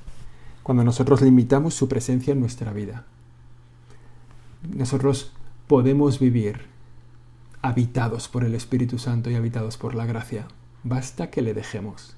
cuando 0.65 0.83
nosotros 0.83 1.23
limitamos 1.23 1.75
su 1.75 1.89
presencia 1.89 2.33
en 2.33 2.41
nuestra 2.41 2.73
vida. 2.73 3.05
Nosotros 4.75 5.31
podemos 5.69 6.19
vivir 6.19 6.78
habitados 7.63 8.29
por 8.29 8.45
el 8.45 8.55
Espíritu 8.55 8.99
Santo 8.99 9.31
y 9.31 9.35
habitados 9.35 9.77
por 9.77 9.95
la 9.95 10.07
gracia. 10.07 10.47
Basta 10.85 11.31
que 11.31 11.43
le 11.43 11.55
dejemos. 11.55 12.17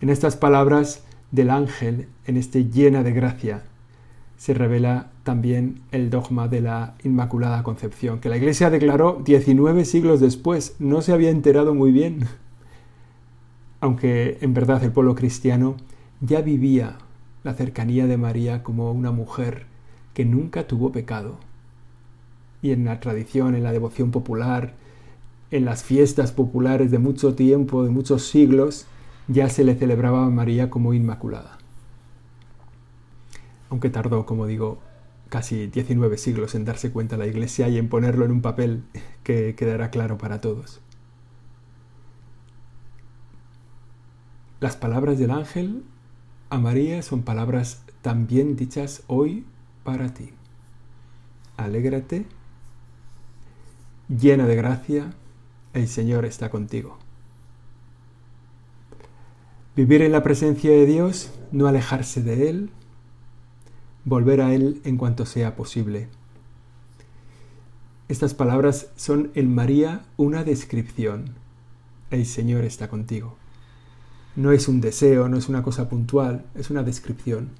En 0.00 0.10
estas 0.10 0.36
palabras 0.36 1.04
del 1.30 1.50
ángel, 1.50 2.08
en 2.26 2.36
este 2.36 2.66
llena 2.66 3.02
de 3.02 3.12
gracia, 3.12 3.64
se 4.36 4.52
revela 4.52 5.10
también 5.22 5.80
el 5.92 6.10
dogma 6.10 6.48
de 6.48 6.60
la 6.60 6.94
Inmaculada 7.02 7.62
Concepción, 7.62 8.20
que 8.20 8.28
la 8.28 8.36
Iglesia 8.36 8.70
declaró 8.70 9.22
19 9.24 9.84
siglos 9.84 10.20
después. 10.20 10.76
No 10.78 11.00
se 11.00 11.12
había 11.12 11.30
enterado 11.30 11.74
muy 11.74 11.90
bien, 11.90 12.26
aunque 13.80 14.38
en 14.40 14.52
verdad 14.52 14.84
el 14.84 14.92
pueblo 14.92 15.14
cristiano 15.14 15.76
ya 16.20 16.42
vivía 16.42 16.98
la 17.44 17.54
cercanía 17.54 18.06
de 18.06 18.16
María 18.16 18.62
como 18.62 18.92
una 18.92 19.12
mujer 19.12 19.66
que 20.12 20.24
nunca 20.24 20.66
tuvo 20.66 20.92
pecado. 20.92 21.38
Y 22.66 22.72
en 22.72 22.84
la 22.84 23.00
tradición, 23.00 23.54
en 23.54 23.62
la 23.62 23.72
devoción 23.72 24.10
popular, 24.10 24.74
en 25.50 25.64
las 25.64 25.84
fiestas 25.84 26.32
populares 26.32 26.90
de 26.90 26.98
mucho 26.98 27.34
tiempo, 27.34 27.84
de 27.84 27.90
muchos 27.90 28.26
siglos, 28.26 28.86
ya 29.28 29.48
se 29.48 29.64
le 29.64 29.74
celebraba 29.74 30.24
a 30.24 30.30
María 30.30 30.70
como 30.70 30.94
Inmaculada 30.94 31.56
aunque 33.70 33.90
tardó, 33.90 34.26
como 34.26 34.46
digo, 34.46 34.78
casi 35.28 35.66
19 35.66 36.18
siglos 36.18 36.54
en 36.54 36.64
darse 36.64 36.90
cuenta 36.92 37.16
la 37.16 37.26
Iglesia 37.26 37.68
y 37.68 37.78
en 37.78 37.88
ponerlo 37.88 38.24
en 38.24 38.30
un 38.30 38.42
papel 38.42 38.84
que 39.22 39.54
quedará 39.54 39.90
claro 39.90 40.18
para 40.18 40.40
todos. 40.40 40.80
Las 44.60 44.76
palabras 44.76 45.18
del 45.18 45.30
ángel 45.30 45.82
a 46.48 46.58
María 46.58 47.02
son 47.02 47.22
palabras 47.22 47.84
también 48.02 48.56
dichas 48.56 49.02
hoy 49.08 49.44
para 49.84 50.14
ti. 50.14 50.30
Alégrate, 51.56 52.26
llena 54.08 54.46
de 54.46 54.56
gracia, 54.56 55.14
el 55.72 55.88
Señor 55.88 56.24
está 56.24 56.50
contigo. 56.50 56.98
Vivir 59.74 60.02
en 60.02 60.12
la 60.12 60.22
presencia 60.22 60.70
de 60.70 60.86
Dios, 60.86 61.30
no 61.52 61.66
alejarse 61.66 62.22
de 62.22 62.48
Él, 62.48 62.70
volver 64.04 64.40
a 64.40 64.54
Él 64.54 64.80
en 64.84 64.96
cuanto 64.96 65.26
sea 65.26 65.54
posible. 65.56 66.08
Estas 68.08 68.34
palabras 68.34 68.88
son 68.96 69.32
en 69.34 69.54
María 69.54 70.06
una 70.16 70.44
descripción. 70.44 71.34
El 72.10 72.24
Señor 72.24 72.64
está 72.64 72.88
contigo. 72.88 73.36
No 74.36 74.52
es 74.52 74.68
un 74.68 74.80
deseo, 74.80 75.28
no 75.28 75.36
es 75.36 75.48
una 75.48 75.62
cosa 75.62 75.88
puntual, 75.88 76.46
es 76.54 76.70
una 76.70 76.82
descripción. 76.82 77.50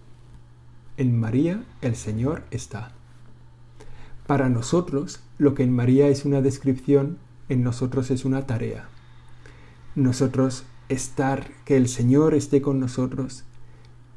En 0.97 1.19
María 1.19 1.65
el 1.83 1.97
Señor 1.97 2.45
está. 2.51 2.93
Para 4.27 4.49
nosotros, 4.49 5.21
lo 5.39 5.55
que 5.55 5.63
en 5.63 5.73
María 5.73 6.09
es 6.09 6.25
una 6.25 6.41
descripción, 6.41 7.19
en 7.49 7.63
nosotros 7.63 8.11
es 8.11 8.25
una 8.25 8.47
tarea. 8.47 8.89
Nosotros 9.95 10.65
estar, 10.89 11.51
que 11.65 11.77
el 11.77 11.89
Señor 11.89 12.35
esté 12.35 12.61
con 12.61 12.81
nosotros, 12.81 13.45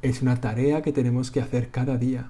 es 0.02 0.22
una 0.22 0.40
tarea 0.40 0.82
que 0.82 0.92
tenemos 0.92 1.30
que 1.30 1.40
hacer 1.40 1.70
cada 1.70 1.96
día. 1.96 2.28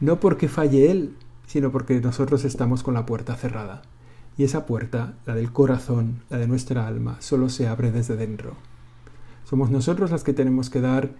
No 0.00 0.18
porque 0.18 0.48
falle 0.48 0.90
Él, 0.90 1.14
sino 1.46 1.70
porque 1.70 2.00
nosotros 2.00 2.44
estamos 2.44 2.82
con 2.82 2.94
la 2.94 3.06
puerta 3.06 3.36
cerrada. 3.36 3.82
Y 4.36 4.44
esa 4.44 4.66
puerta, 4.66 5.14
la 5.24 5.34
del 5.34 5.52
corazón, 5.52 6.22
la 6.28 6.38
de 6.38 6.48
nuestra 6.48 6.86
alma, 6.86 7.16
solo 7.20 7.48
se 7.48 7.68
abre 7.68 7.92
desde 7.92 8.16
dentro. 8.16 8.54
Somos 9.44 9.70
nosotros 9.70 10.10
las 10.10 10.24
que 10.24 10.32
tenemos 10.32 10.70
que 10.70 10.80
dar 10.80 11.12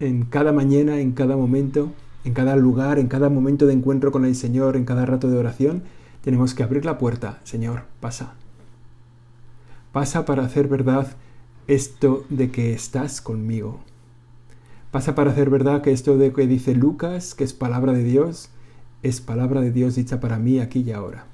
en 0.00 0.24
cada 0.24 0.52
mañana, 0.52 0.98
en 1.00 1.12
cada 1.12 1.36
momento, 1.36 1.92
en 2.24 2.34
cada 2.34 2.56
lugar, 2.56 2.98
en 2.98 3.08
cada 3.08 3.28
momento 3.28 3.66
de 3.66 3.72
encuentro 3.72 4.12
con 4.12 4.24
el 4.24 4.34
Señor, 4.34 4.76
en 4.76 4.84
cada 4.84 5.06
rato 5.06 5.28
de 5.28 5.38
oración, 5.38 5.82
tenemos 6.22 6.54
que 6.54 6.62
abrir 6.62 6.84
la 6.84 6.98
puerta. 6.98 7.40
Señor, 7.44 7.84
pasa. 8.00 8.34
Pasa 9.92 10.24
para 10.24 10.44
hacer 10.44 10.68
verdad 10.68 11.16
esto 11.66 12.24
de 12.28 12.50
que 12.50 12.72
estás 12.72 13.20
conmigo. 13.20 13.80
Pasa 14.90 15.14
para 15.14 15.30
hacer 15.30 15.50
verdad 15.50 15.82
que 15.82 15.92
esto 15.92 16.18
de 16.18 16.32
que 16.32 16.46
dice 16.46 16.74
Lucas, 16.74 17.34
que 17.34 17.44
es 17.44 17.52
palabra 17.52 17.92
de 17.92 18.04
Dios, 18.04 18.50
es 19.02 19.20
palabra 19.20 19.60
de 19.60 19.70
Dios 19.70 19.94
dicha 19.94 20.20
para 20.20 20.38
mí 20.38 20.60
aquí 20.60 20.80
y 20.80 20.92
ahora. 20.92 21.26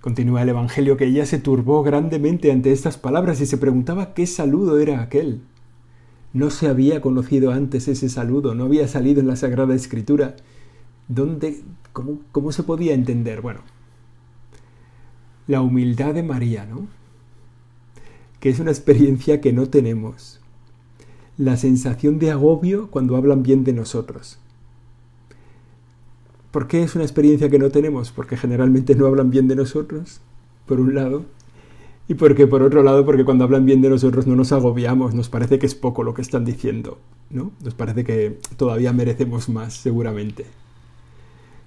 Continúa 0.00 0.42
el 0.42 0.50
Evangelio 0.50 0.98
que 0.98 1.06
ella 1.06 1.24
se 1.24 1.38
turbó 1.38 1.82
grandemente 1.82 2.52
ante 2.52 2.72
estas 2.72 2.98
palabras 2.98 3.40
y 3.40 3.46
se 3.46 3.56
preguntaba 3.56 4.12
qué 4.12 4.26
saludo 4.26 4.78
era 4.78 5.00
aquel. 5.00 5.40
No 6.34 6.50
se 6.50 6.68
había 6.68 7.00
conocido 7.00 7.50
antes 7.50 7.88
ese 7.88 8.10
saludo, 8.10 8.54
no 8.54 8.64
había 8.64 8.86
salido 8.88 9.20
en 9.20 9.28
la 9.28 9.36
Sagrada 9.36 9.74
Escritura. 9.74 10.36
¿Dónde, 11.08 11.62
cómo, 11.94 12.18
cómo 12.32 12.52
se 12.52 12.62
podía 12.62 12.92
entender? 12.92 13.40
Bueno, 13.40 13.60
la 15.46 15.62
humildad 15.62 16.12
de 16.12 16.22
María, 16.22 16.66
¿no? 16.66 16.86
que 18.44 18.50
es 18.50 18.60
una 18.60 18.72
experiencia 18.72 19.40
que 19.40 19.54
no 19.54 19.70
tenemos. 19.70 20.38
La 21.38 21.56
sensación 21.56 22.18
de 22.18 22.30
agobio 22.30 22.90
cuando 22.90 23.16
hablan 23.16 23.42
bien 23.42 23.64
de 23.64 23.72
nosotros. 23.72 24.38
¿Por 26.50 26.68
qué 26.68 26.82
es 26.82 26.94
una 26.94 27.04
experiencia 27.04 27.48
que 27.48 27.58
no 27.58 27.70
tenemos? 27.70 28.12
Porque 28.12 28.36
generalmente 28.36 28.96
no 28.96 29.06
hablan 29.06 29.30
bien 29.30 29.48
de 29.48 29.56
nosotros, 29.56 30.20
por 30.66 30.78
un 30.78 30.94
lado, 30.94 31.24
y 32.08 32.14
porque 32.14 32.46
por 32.46 32.62
otro 32.62 32.82
lado, 32.82 33.04
porque 33.04 33.24
cuando 33.24 33.44
hablan 33.44 33.64
bien 33.64 33.80
de 33.80 33.90
nosotros 33.90 34.26
no 34.26 34.36
nos 34.36 34.52
agobiamos, 34.52 35.14
nos 35.14 35.28
parece 35.28 35.58
que 35.58 35.66
es 35.66 35.74
poco 35.74 36.02
lo 36.02 36.14
que 36.14 36.22
están 36.22 36.44
diciendo, 36.44 36.98
¿no? 37.30 37.52
Nos 37.62 37.74
parece 37.74 38.04
que 38.04 38.38
todavía 38.56 38.92
merecemos 38.92 39.48
más, 39.48 39.74
seguramente. 39.74 40.44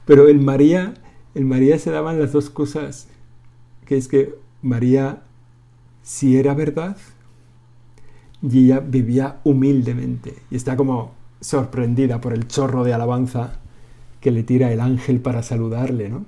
Pero 0.05 0.29
en 0.29 0.45
María, 0.45 0.93
en 1.33 1.47
María 1.47 1.79
se 1.79 1.91
daban 1.91 2.19
las 2.19 2.31
dos 2.31 2.49
cosas, 2.49 3.07
que 3.85 3.97
es 3.97 4.07
que 4.07 4.35
María 4.61 5.23
si 6.07 6.37
era 6.37 6.53
verdad. 6.53 6.95
Y 8.41 8.65
ella 8.65 8.79
vivía 8.79 9.39
humildemente 9.43 10.35
y 10.49 10.55
está 10.55 10.77
como 10.77 11.11
sorprendida 11.41 12.21
por 12.21 12.33
el 12.33 12.47
chorro 12.47 12.83
de 12.83 12.93
alabanza 12.93 13.59
que 14.21 14.31
le 14.31 14.43
tira 14.43 14.71
el 14.71 14.79
ángel 14.79 15.19
para 15.19 15.43
saludarle, 15.43 16.09
¿no? 16.09 16.25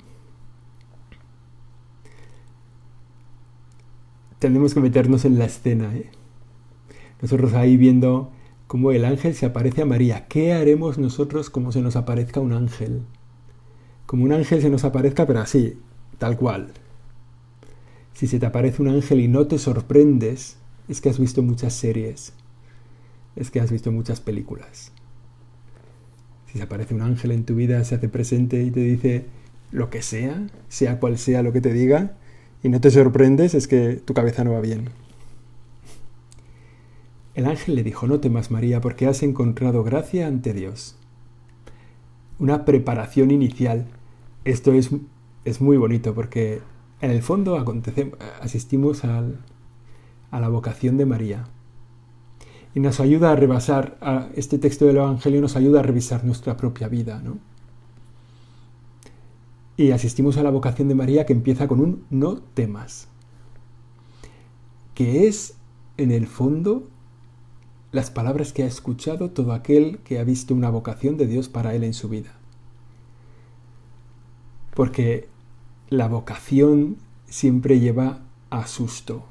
Tenemos 4.39 4.73
que 4.73 4.79
meternos 4.79 5.25
en 5.25 5.37
la 5.37 5.45
escena, 5.45 5.93
¿eh? 5.95 6.09
Nosotros 7.21 7.53
ahí 7.53 7.75
viendo 7.75 8.31
cómo 8.67 8.91
el 8.91 9.03
ángel 9.03 9.35
se 9.35 9.45
aparece 9.45 9.81
a 9.81 9.85
María. 9.85 10.27
¿Qué 10.27 10.53
haremos 10.53 10.97
nosotros 10.97 11.49
como 11.49 11.71
se 11.71 11.81
nos 11.81 11.95
aparezca 11.95 12.39
un 12.39 12.53
ángel? 12.53 13.01
Como 14.05 14.23
un 14.23 14.31
ángel 14.31 14.61
se 14.61 14.69
nos 14.69 14.85
aparezca, 14.85 15.27
pero 15.27 15.41
así, 15.41 15.77
tal 16.17 16.37
cual. 16.37 16.71
Si 18.13 18.27
se 18.27 18.39
te 18.39 18.45
aparece 18.45 18.81
un 18.81 18.87
ángel 18.87 19.19
y 19.19 19.27
no 19.27 19.47
te 19.47 19.57
sorprendes, 19.57 20.57
es 20.87 21.01
que 21.01 21.09
has 21.09 21.19
visto 21.19 21.43
muchas 21.43 21.73
series, 21.73 22.33
es 23.35 23.51
que 23.51 23.59
has 23.59 23.71
visto 23.71 23.91
muchas 23.91 24.21
películas. 24.21 24.91
Si 26.47 26.57
se 26.57 26.63
aparece 26.63 26.95
un 26.95 27.01
ángel 27.01 27.31
en 27.31 27.45
tu 27.45 27.55
vida, 27.55 27.83
se 27.83 27.95
hace 27.95 28.09
presente 28.09 28.63
y 28.63 28.71
te 28.71 28.79
dice 28.79 29.25
lo 29.71 29.89
que 29.89 30.01
sea, 30.01 30.47
sea 30.67 30.99
cual 30.99 31.17
sea 31.17 31.43
lo 31.43 31.53
que 31.53 31.61
te 31.61 31.71
diga, 31.73 32.17
y 32.61 32.69
no 32.69 32.81
te 32.81 32.91
sorprendes, 32.91 33.53
es 33.53 33.67
que 33.67 33.95
tu 33.95 34.13
cabeza 34.13 34.43
no 34.43 34.51
va 34.51 34.61
bien. 34.61 34.89
El 37.35 37.45
ángel 37.45 37.75
le 37.75 37.83
dijo, 37.83 38.05
no 38.05 38.19
temas 38.19 38.51
María, 38.51 38.81
porque 38.81 39.07
has 39.07 39.23
encontrado 39.23 39.83
gracia 39.83 40.27
ante 40.27 40.53
Dios. 40.53 40.97
Una 42.37 42.65
preparación 42.65 43.31
inicial. 43.31 43.85
Esto 44.43 44.73
es, 44.73 44.89
es 45.45 45.61
muy 45.61 45.77
bonito 45.77 46.13
porque 46.13 46.61
en 47.01 47.11
el 47.11 47.21
fondo 47.21 47.63
asistimos 48.41 49.05
al, 49.05 49.39
a 50.31 50.39
la 50.39 50.49
vocación 50.49 50.97
de 50.97 51.05
María. 51.05 51.47
Y 52.75 52.81
nos 52.81 52.99
ayuda 52.99 53.31
a 53.31 53.35
rebasar, 53.35 53.97
a 54.01 54.29
este 54.35 54.57
texto 54.57 54.85
del 54.85 54.97
Evangelio 54.97 55.41
nos 55.41 55.55
ayuda 55.55 55.79
a 55.79 55.83
revisar 55.83 56.25
nuestra 56.25 56.57
propia 56.57 56.87
vida, 56.87 57.21
¿no? 57.23 57.37
Y 59.79 59.91
asistimos 59.91 60.35
a 60.35 60.43
la 60.43 60.49
vocación 60.49 60.89
de 60.89 60.93
María 60.93 61.25
que 61.25 61.31
empieza 61.31 61.69
con 61.69 61.79
un 61.79 62.03
no 62.09 62.41
temas, 62.41 63.07
que 64.93 65.25
es, 65.29 65.55
en 65.95 66.11
el 66.11 66.27
fondo, 66.27 66.89
las 67.93 68.11
palabras 68.11 68.51
que 68.51 68.63
ha 68.63 68.65
escuchado 68.65 69.29
todo 69.29 69.53
aquel 69.53 69.99
que 69.99 70.19
ha 70.19 70.25
visto 70.25 70.53
una 70.53 70.69
vocación 70.69 71.15
de 71.15 71.27
Dios 71.27 71.47
para 71.47 71.75
él 71.75 71.85
en 71.85 71.93
su 71.93 72.09
vida. 72.09 72.33
Porque 74.75 75.29
la 75.87 76.09
vocación 76.09 76.97
siempre 77.29 77.79
lleva 77.79 78.19
a 78.49 78.67
susto, 78.67 79.23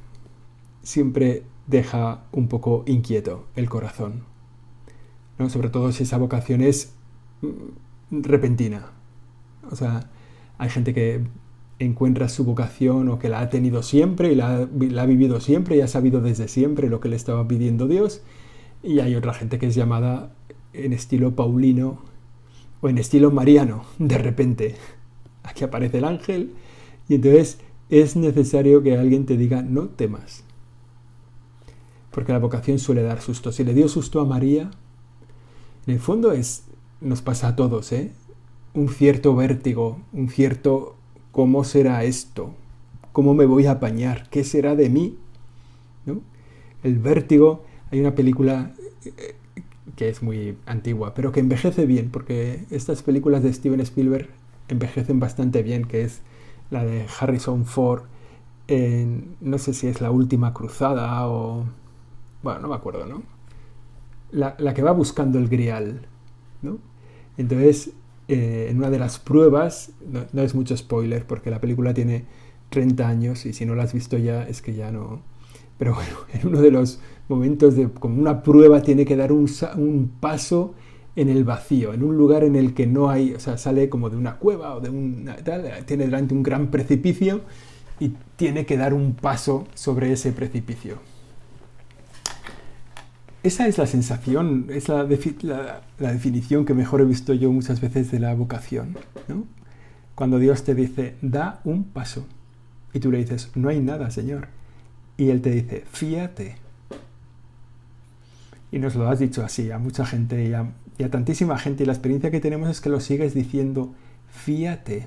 siempre 0.82 1.42
deja 1.66 2.24
un 2.32 2.48
poco 2.48 2.84
inquieto 2.86 3.44
el 3.54 3.68
corazón. 3.68 4.22
¿no? 5.38 5.50
Sobre 5.50 5.68
todo 5.68 5.92
si 5.92 6.04
esa 6.04 6.16
vocación 6.16 6.62
es 6.62 6.94
mm, 7.42 8.22
repentina. 8.22 8.92
O 9.70 9.76
sea, 9.76 10.08
hay 10.58 10.70
gente 10.70 10.92
que 10.94 11.22
encuentra 11.78 12.28
su 12.28 12.44
vocación 12.44 13.08
o 13.08 13.18
que 13.18 13.28
la 13.28 13.40
ha 13.40 13.50
tenido 13.50 13.82
siempre 13.82 14.32
y 14.32 14.34
la, 14.34 14.68
ha 14.68 15.06
vivido 15.06 15.40
siempre 15.40 15.76
y 15.76 15.80
ha 15.80 15.88
sabido 15.88 16.20
desde 16.20 16.48
siempre 16.48 16.88
lo 16.88 17.00
que 17.00 17.08
le 17.08 17.16
estaba 17.16 17.46
pidiendo 17.46 17.86
Dios. 17.86 18.22
Y 18.82 19.00
hay 19.00 19.14
otra 19.14 19.34
gente 19.34 19.58
que 19.58 19.66
es 19.66 19.74
llamada 19.74 20.34
en 20.72 20.92
estilo 20.92 21.34
paulino 21.34 22.02
o 22.80 22.88
en 22.88 22.98
estilo 22.98 23.30
mariano, 23.30 23.84
de 23.98 24.18
repente. 24.18 24.74
Aquí 25.42 25.64
aparece 25.64 25.98
el 25.98 26.04
ángel 26.04 26.52
y 27.08 27.14
entonces 27.14 27.58
es 27.88 28.16
necesario 28.16 28.82
que 28.82 28.98
alguien 28.98 29.24
te 29.24 29.36
diga 29.36 29.62
no 29.62 29.88
temas 29.88 30.44
porque 32.18 32.32
la 32.32 32.40
vocación 32.40 32.80
suele 32.80 33.02
dar 33.02 33.20
susto. 33.20 33.52
Si 33.52 33.62
le 33.62 33.74
dio 33.74 33.88
susto 33.88 34.20
a 34.20 34.24
María, 34.24 34.72
en 35.86 35.94
el 35.94 36.00
fondo 36.00 36.32
es, 36.32 36.64
nos 37.00 37.22
pasa 37.22 37.46
a 37.46 37.54
todos, 37.54 37.92
¿eh? 37.92 38.12
Un 38.78 38.88
cierto 38.88 39.34
vértigo, 39.34 39.98
un 40.12 40.28
cierto 40.28 40.94
¿cómo 41.32 41.64
será 41.64 42.04
esto? 42.04 42.54
¿Cómo 43.10 43.34
me 43.34 43.44
voy 43.44 43.66
a 43.66 43.72
apañar? 43.72 44.28
¿Qué 44.30 44.44
será 44.44 44.76
de 44.76 44.88
mí? 44.88 45.18
¿No? 46.06 46.20
El 46.84 47.00
vértigo, 47.00 47.64
hay 47.90 47.98
una 47.98 48.14
película 48.14 48.72
eh, 49.04 49.34
que 49.96 50.08
es 50.08 50.22
muy 50.22 50.56
antigua, 50.64 51.12
pero 51.12 51.32
que 51.32 51.40
envejece 51.40 51.86
bien, 51.86 52.10
porque 52.10 52.66
estas 52.70 53.02
películas 53.02 53.42
de 53.42 53.52
Steven 53.52 53.80
Spielberg 53.80 54.28
envejecen 54.68 55.18
bastante 55.18 55.64
bien, 55.64 55.84
que 55.84 56.02
es 56.02 56.20
la 56.70 56.84
de 56.84 57.04
Harrison 57.18 57.64
Ford, 57.64 58.02
en, 58.68 59.34
no 59.40 59.58
sé 59.58 59.74
si 59.74 59.88
es 59.88 60.00
la 60.00 60.12
última 60.12 60.54
cruzada 60.54 61.26
o 61.26 61.64
bueno, 62.44 62.60
no 62.60 62.68
me 62.68 62.76
acuerdo, 62.76 63.06
¿no? 63.06 63.24
La, 64.30 64.54
que 64.72 64.82
va 64.82 64.92
buscando 64.92 65.40
el 65.40 65.48
grial, 65.48 66.06
¿no? 66.62 66.78
Entonces, 67.38 67.90
eh, 68.28 68.68
en 68.70 68.78
una 68.78 68.90
de 68.90 68.98
las 68.98 69.18
pruebas, 69.18 69.92
no, 70.32 70.42
es 70.42 70.54
mucho 70.54 70.76
spoiler 70.76 71.26
porque 71.26 71.50
la 71.50 71.60
película 71.60 71.94
tiene 71.94 72.26
30 72.68 73.08
años 73.08 73.46
y 73.46 73.54
si 73.54 73.64
no 73.64 73.74
la 73.74 73.84
has 73.84 73.94
visto 73.94 74.18
ya 74.18 74.46
es 74.46 74.62
que 74.62 74.74
ya 74.74 74.92
no... 74.92 75.22
Pero 75.78 75.94
bueno, 75.94 76.10
en 76.34 76.46
uno 76.46 76.60
de 76.60 76.70
los 76.70 77.00
momentos 77.28 77.74
de 77.74 77.88
como 77.88 78.20
una 78.20 78.42
prueba 78.42 78.82
tiene 78.82 79.04
que 79.04 79.16
dar 79.16 79.32
un, 79.32 79.48
un 79.76 80.10
paso 80.20 80.74
en 81.16 81.28
el 81.28 81.44
vacío, 81.44 81.94
en 81.94 82.04
un 82.04 82.16
lugar 82.16 82.44
en 82.44 82.54
el 82.54 82.74
que 82.74 82.86
no 82.86 83.10
hay, 83.10 83.34
o 83.34 83.40
sea, 83.40 83.58
sale 83.58 83.88
como 83.88 84.08
de 84.10 84.16
una 84.16 84.36
cueva 84.36 84.76
o 84.76 84.80
de 84.80 84.90
un 84.90 85.28
tiene 85.86 86.04
delante 86.04 86.34
un 86.34 86.44
gran 86.44 86.70
precipicio 86.70 87.40
y 87.98 88.12
tiene 88.36 88.66
que 88.66 88.76
dar 88.76 88.94
un 88.94 89.14
paso 89.14 89.66
sobre 89.74 90.12
ese 90.12 90.32
precipicio. 90.32 90.98
Esa 93.48 93.66
es 93.66 93.78
la 93.78 93.86
sensación, 93.86 94.66
es 94.68 94.90
la, 94.90 95.06
definición 95.06 96.66
que 96.66 96.74
mejor 96.74 97.00
he 97.00 97.06
visto 97.06 97.32
yo 97.32 97.50
muchas 97.50 97.80
veces 97.80 98.10
de 98.10 98.20
la 98.20 98.34
vocación. 98.34 98.98
Cuando 100.14 100.38
Dios 100.38 100.64
te 100.64 100.74
dice, 100.74 101.14
da 101.22 101.62
un 101.64 101.84
paso, 101.84 102.26
y 102.92 103.00
tú 103.00 103.10
le 103.10 103.16
dices, 103.16 103.50
no 103.54 103.70
hay 103.70 103.80
nada, 103.80 104.10
Señor. 104.10 104.48
Y 105.16 105.30
Él 105.30 105.40
te 105.40 105.48
dice, 105.48 105.84
fíate. 105.90 106.56
Y 108.70 108.80
nos 108.80 108.94
lo 108.96 109.08
has 109.08 109.18
dicho 109.18 109.42
así 109.42 109.70
a 109.70 109.78
mucha 109.78 110.04
gente 110.04 110.46
y 110.46 110.52
a, 110.52 110.70
y 110.98 111.04
a 111.04 111.10
tantísima 111.10 111.56
gente. 111.56 111.84
Y 111.84 111.86
la 111.86 111.94
experiencia 111.94 112.30
que 112.30 112.40
tenemos 112.40 112.68
es 112.68 112.82
que 112.82 112.90
lo 112.90 113.00
sigues 113.00 113.32
diciendo, 113.32 113.94
fíate. 114.30 115.06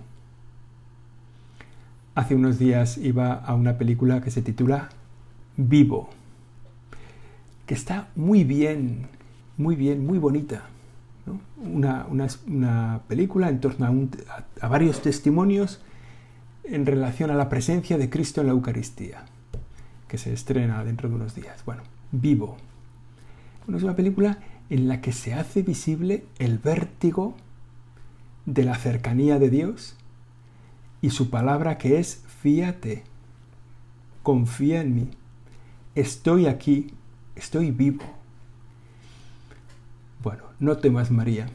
Hace 2.16 2.34
unos 2.34 2.58
días 2.58 2.98
iba 2.98 3.36
a 3.36 3.54
una 3.54 3.78
película 3.78 4.20
que 4.20 4.32
se 4.32 4.42
titula 4.42 4.90
Vivo 5.58 6.10
está 7.74 8.10
muy 8.16 8.44
bien, 8.44 9.08
muy 9.58 9.76
bien, 9.76 10.06
muy 10.06 10.18
bonita. 10.18 10.64
Una, 11.58 13.02
película 13.08 13.50
en 13.50 13.60
torno 13.60 14.08
a, 14.62 14.68
varios 14.68 15.02
testimonios 15.02 15.82
en 16.64 16.86
relación 16.86 17.32
a 17.32 17.36
la 17.36 17.50
presencia 17.50 17.98
de 17.98 18.10
Cristo 18.10 18.42
en 18.42 18.48
la 18.48 18.54
Eucaristía, 18.54 19.26
que 20.08 20.18
se 20.18 20.34
estrena 20.34 20.84
dentro 20.84 21.10
de 21.10 21.16
unos 21.16 21.36
días. 21.36 21.64
Bueno, 21.66 21.84
vivo. 22.12 22.58
es 23.74 23.84
una 23.84 23.96
película 23.96 24.40
en 24.70 24.88
la 24.88 25.02
que 25.02 25.12
se 25.12 25.34
hace 25.34 25.62
visible 25.62 26.26
el 26.40 26.58
vértigo 26.58 27.36
de 28.46 28.64
la 28.64 28.76
cercanía 28.76 29.38
de 29.38 29.50
Dios 29.50 29.96
y 31.02 31.12
su 31.12 31.30
palabra 31.30 31.78
que 31.78 32.00
es 32.00 32.24
fíate, 32.42 33.04
confía 34.24 34.82
en 34.82 34.96
mí, 34.96 35.10
estoy 35.96 36.48
aquí 36.48 36.94
estoy 37.42 37.72
vivo. 37.72 38.04
Bueno, 40.24 40.44
no 40.60 40.78
temas 40.78 41.12
María. 41.12 41.48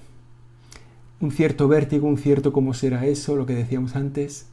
Un 1.20 1.30
cierto 1.30 1.68
vértigo, 1.68 2.08
un 2.08 2.18
cierto 2.18 2.52
cómo 2.52 2.74
será 2.74 3.06
eso, 3.06 3.36
lo 3.36 3.46
que 3.46 3.54
decíamos 3.54 3.96
antes. 3.96 4.48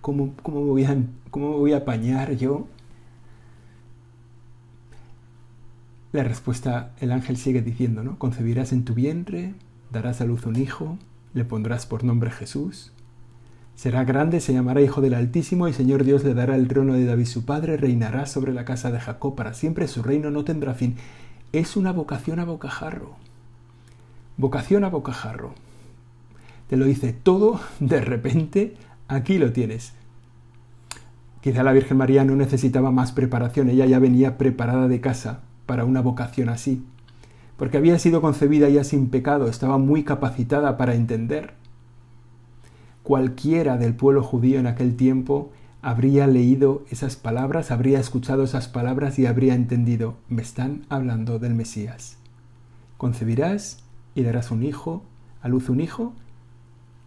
¿cómo, 0.00 0.34
cómo, 0.42 0.64
voy 0.64 0.84
a, 0.84 0.96
¿Cómo 1.30 1.50
me 1.50 1.56
voy 1.56 1.72
a 1.72 1.78
apañar 1.78 2.36
yo? 2.36 2.66
La 6.12 6.24
respuesta, 6.24 6.94
el 7.00 7.12
ángel 7.12 7.36
sigue 7.36 7.60
diciendo, 7.60 8.02
¿no? 8.02 8.18
Concebirás 8.18 8.72
en 8.72 8.84
tu 8.84 8.94
vientre, 8.94 9.54
darás 9.90 10.20
a 10.20 10.24
luz 10.24 10.46
un 10.46 10.56
hijo, 10.56 10.96
le 11.34 11.44
pondrás 11.44 11.84
por 11.84 12.04
nombre 12.04 12.30
Jesús. 12.30 12.92
Será 13.78 14.02
grande, 14.02 14.40
se 14.40 14.52
llamará 14.52 14.82
Hijo 14.82 15.00
del 15.00 15.14
Altísimo, 15.14 15.68
y 15.68 15.72
Señor 15.72 16.02
Dios 16.02 16.24
le 16.24 16.34
dará 16.34 16.56
el 16.56 16.66
trono 16.66 16.94
de 16.94 17.04
David 17.04 17.26
su 17.26 17.44
padre, 17.44 17.76
reinará 17.76 18.26
sobre 18.26 18.52
la 18.52 18.64
casa 18.64 18.90
de 18.90 18.98
Jacob 18.98 19.36
para 19.36 19.54
siempre, 19.54 19.86
su 19.86 20.02
reino 20.02 20.32
no 20.32 20.42
tendrá 20.42 20.74
fin. 20.74 20.96
Es 21.52 21.76
una 21.76 21.92
vocación 21.92 22.40
a 22.40 22.44
bocajarro. 22.44 23.14
Vocación 24.36 24.82
a 24.82 24.88
bocajarro. 24.88 25.54
Te 26.66 26.76
lo 26.76 26.86
dice 26.86 27.12
todo 27.12 27.60
de 27.78 28.00
repente, 28.00 28.74
aquí 29.06 29.38
lo 29.38 29.52
tienes. 29.52 29.92
Quizá 31.40 31.62
la 31.62 31.70
Virgen 31.70 31.98
María 31.98 32.24
no 32.24 32.34
necesitaba 32.34 32.90
más 32.90 33.12
preparación, 33.12 33.70
ella 33.70 33.86
ya 33.86 34.00
venía 34.00 34.38
preparada 34.38 34.88
de 34.88 35.00
casa 35.00 35.42
para 35.66 35.84
una 35.84 36.00
vocación 36.00 36.48
así, 36.48 36.84
porque 37.56 37.76
había 37.76 38.00
sido 38.00 38.22
concebida 38.22 38.68
ya 38.70 38.82
sin 38.82 39.08
pecado, 39.08 39.46
estaba 39.46 39.78
muy 39.78 40.02
capacitada 40.02 40.76
para 40.76 40.96
entender 40.96 41.57
cualquiera 43.08 43.78
del 43.78 43.94
pueblo 43.94 44.22
judío 44.22 44.60
en 44.60 44.66
aquel 44.66 44.94
tiempo 44.94 45.50
habría 45.80 46.26
leído 46.26 46.84
esas 46.90 47.16
palabras, 47.16 47.70
habría 47.70 47.98
escuchado 48.00 48.44
esas 48.44 48.68
palabras 48.68 49.18
y 49.18 49.24
habría 49.24 49.54
entendido, 49.54 50.18
me 50.28 50.42
están 50.42 50.84
hablando 50.90 51.38
del 51.38 51.54
Mesías. 51.54 52.18
Concebirás 52.98 53.82
y 54.14 54.24
darás 54.24 54.50
un 54.50 54.62
hijo, 54.62 55.04
a 55.40 55.48
luz 55.48 55.70
un 55.70 55.80
hijo, 55.80 56.12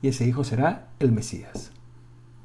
y 0.02 0.08
ese 0.08 0.26
hijo 0.26 0.44
será 0.44 0.88
el 0.98 1.12
Mesías. 1.12 1.72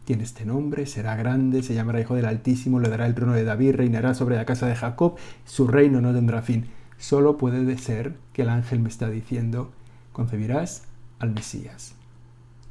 Tiene 0.04 0.24
este 0.24 0.44
nombre, 0.44 0.84
será 0.84 1.16
grande, 1.16 1.62
se 1.62 1.72
llamará 1.72 2.02
Hijo 2.02 2.14
del 2.14 2.26
Altísimo, 2.26 2.78
le 2.78 2.90
dará 2.90 3.06
el 3.06 3.14
trono 3.14 3.32
de 3.32 3.44
David, 3.44 3.76
reinará 3.76 4.12
sobre 4.12 4.36
la 4.36 4.44
casa 4.44 4.66
de 4.66 4.76
Jacob, 4.76 5.14
su 5.46 5.66
reino 5.66 6.02
no 6.02 6.12
tendrá 6.12 6.42
fin. 6.42 6.66
Solo 6.98 7.38
puede 7.38 7.78
ser 7.78 8.18
que 8.34 8.42
el 8.42 8.50
ángel 8.50 8.80
me 8.80 8.90
está 8.90 9.08
diciendo, 9.08 9.72
concebirás 10.12 10.82
al 11.18 11.30
Mesías. 11.30 11.95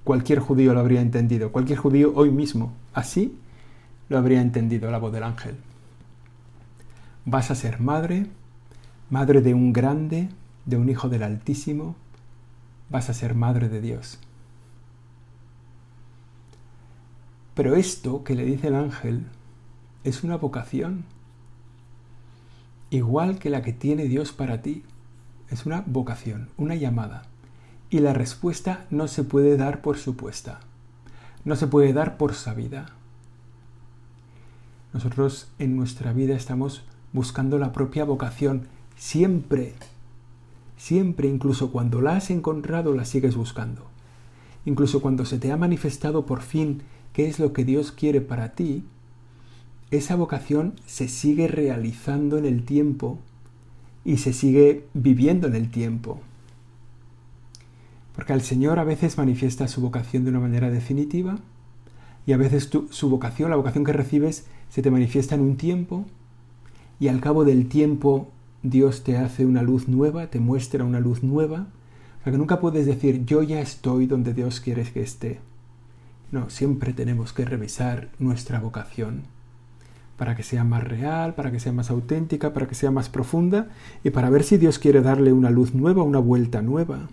Cualquier 0.06 0.40
judío 0.40 0.74
lo 0.76 0.80
habría 0.80 1.02
entendido, 1.02 1.52
cualquier 1.52 1.80
judío 1.80 2.14
hoy 2.16 2.30
mismo, 2.30 2.72
así 2.94 3.38
lo 4.08 4.20
habría 4.20 4.40
entendido 4.40 4.90
la 4.92 5.00
voz 5.00 5.12
del 5.12 5.24
ángel. 5.24 5.58
Vas 7.26 7.50
a 7.50 7.56
ser 7.56 7.82
madre, 7.82 8.28
madre 9.10 9.42
de 9.42 9.56
un 9.56 9.74
grande, 9.74 10.30
de 10.66 10.78
un 10.78 10.90
hijo 10.90 11.10
del 11.10 11.24
Altísimo, 11.24 11.96
vas 12.92 13.10
a 13.10 13.16
ser 13.16 13.34
madre 13.34 13.68
de 13.68 13.82
Dios. 13.82 14.20
Pero 17.56 17.76
esto 17.76 18.24
que 18.24 18.36
le 18.36 18.46
dice 18.46 18.68
el 18.68 18.76
ángel 18.76 19.26
es 20.04 20.24
una 20.24 20.38
vocación. 20.38 21.06
igual 22.92 23.40
que 23.40 23.50
la 23.50 23.64
que 23.64 23.74
tiene 23.74 24.04
Dios 24.06 24.32
para 24.32 24.62
ti. 24.62 24.84
Es 25.50 25.66
una 25.66 25.84
vocación, 25.86 26.50
una 26.58 26.76
llamada. 26.76 27.24
Y 27.90 28.00
la 28.00 28.14
respuesta 28.14 28.86
no 28.90 29.08
se 29.08 29.24
puede 29.24 29.58
dar 29.58 29.82
por 29.82 29.98
supuesta. 29.98 30.60
No 31.44 31.56
se 31.56 31.68
puede 31.68 31.94
dar 31.94 32.18
por 32.18 32.34
sabida. 32.34 32.88
Nosotros 34.94 35.48
en 35.60 35.76
nuestra 35.76 36.14
vida 36.14 36.36
estamos 36.36 36.84
buscando 37.14 37.58
la 37.60 37.72
propia 37.72 38.06
vocación 38.06 38.68
siempre. 38.96 39.74
Siempre, 40.78 41.28
incluso 41.28 41.72
cuando 41.72 42.02
la 42.02 42.16
has 42.16 42.30
encontrado, 42.30 42.94
la 42.94 43.06
sigues 43.06 43.36
buscando. 43.36 43.88
Incluso 44.66 45.02
cuando 45.02 45.26
se 45.26 45.38
te 45.38 45.52
ha 45.52 45.58
manifestado 45.58 46.26
por 46.26 46.42
fin 46.42 46.82
qué 47.14 47.28
es 47.28 47.40
lo 47.40 47.54
que 47.54 47.64
Dios 47.64 47.92
quiere 47.92 48.22
para 48.22 48.54
ti, 48.54 48.84
esa 49.92 50.16
vocación 50.16 50.74
se 50.86 51.08
sigue 51.08 51.48
realizando 51.48 52.38
en 52.38 52.46
el 52.46 52.66
tiempo 52.66 53.20
y 54.04 54.18
se 54.18 54.34
sigue 54.34 54.86
viviendo 54.94 55.48
en 55.48 55.56
el 55.56 55.70
tiempo. 55.70 56.20
Porque 58.16 58.34
al 58.34 58.42
Señor 58.42 58.80
a 58.80 58.84
veces 58.84 59.18
manifiesta 59.18 59.68
su 59.68 59.82
vocación 59.82 60.24
de 60.24 60.30
una 60.30 60.40
manera 60.40 60.70
definitiva 60.70 61.38
y 62.26 62.34
a 62.34 62.38
veces 62.38 62.70
su 62.90 63.10
vocación, 63.10 63.50
la 63.50 63.56
vocación 63.56 63.84
que 63.84 63.94
recibes, 63.94 64.46
se 64.70 64.82
te 64.82 64.92
manifiesta 64.92 65.36
en 65.36 65.42
un 65.42 65.58
tiempo 65.58 66.06
y 67.00 67.10
al 67.10 67.20
cabo 67.20 67.44
del 67.44 67.68
tiempo 67.68 68.30
Dios 68.64 69.04
te 69.04 69.18
hace 69.18 69.46
una 69.46 69.62
luz 69.62 69.88
nueva, 69.88 70.28
te 70.28 70.40
muestra 70.40 70.84
una 70.84 71.00
luz 71.00 71.24
nueva. 71.24 71.68
O 72.20 72.24
sea 72.24 72.32
que 72.32 72.38
nunca 72.38 72.60
puedes 72.60 72.86
decir 72.86 73.26
yo 73.26 73.44
ya 73.44 73.62
estoy 73.62 74.08
donde 74.08 74.34
Dios 74.34 74.60
quiere 74.60 74.84
que 74.84 75.02
esté. 75.02 75.40
No, 76.32 76.50
siempre 76.50 76.94
tenemos 76.94 77.34
que 77.34 77.46
revisar 77.46 78.10
nuestra 78.18 78.60
vocación 78.60 79.24
para 80.18 80.36
que 80.36 80.44
sea 80.44 80.64
más 80.64 80.84
real, 80.84 81.36
para 81.36 81.52
que 81.52 81.60
sea 81.60 81.74
más 81.74 81.90
auténtica, 81.90 82.54
para 82.54 82.68
que 82.68 82.76
sea 82.76 82.90
más 82.90 83.10
profunda 83.10 83.70
y 84.04 84.10
para 84.10 84.30
ver 84.30 84.44
si 84.44 84.58
Dios 84.58 84.80
quiere 84.80 85.02
darle 85.02 85.34
una 85.34 85.50
luz 85.50 85.76
nueva, 85.76 86.04
una 86.04 86.20
vuelta 86.20 86.62
nueva. 86.62 87.10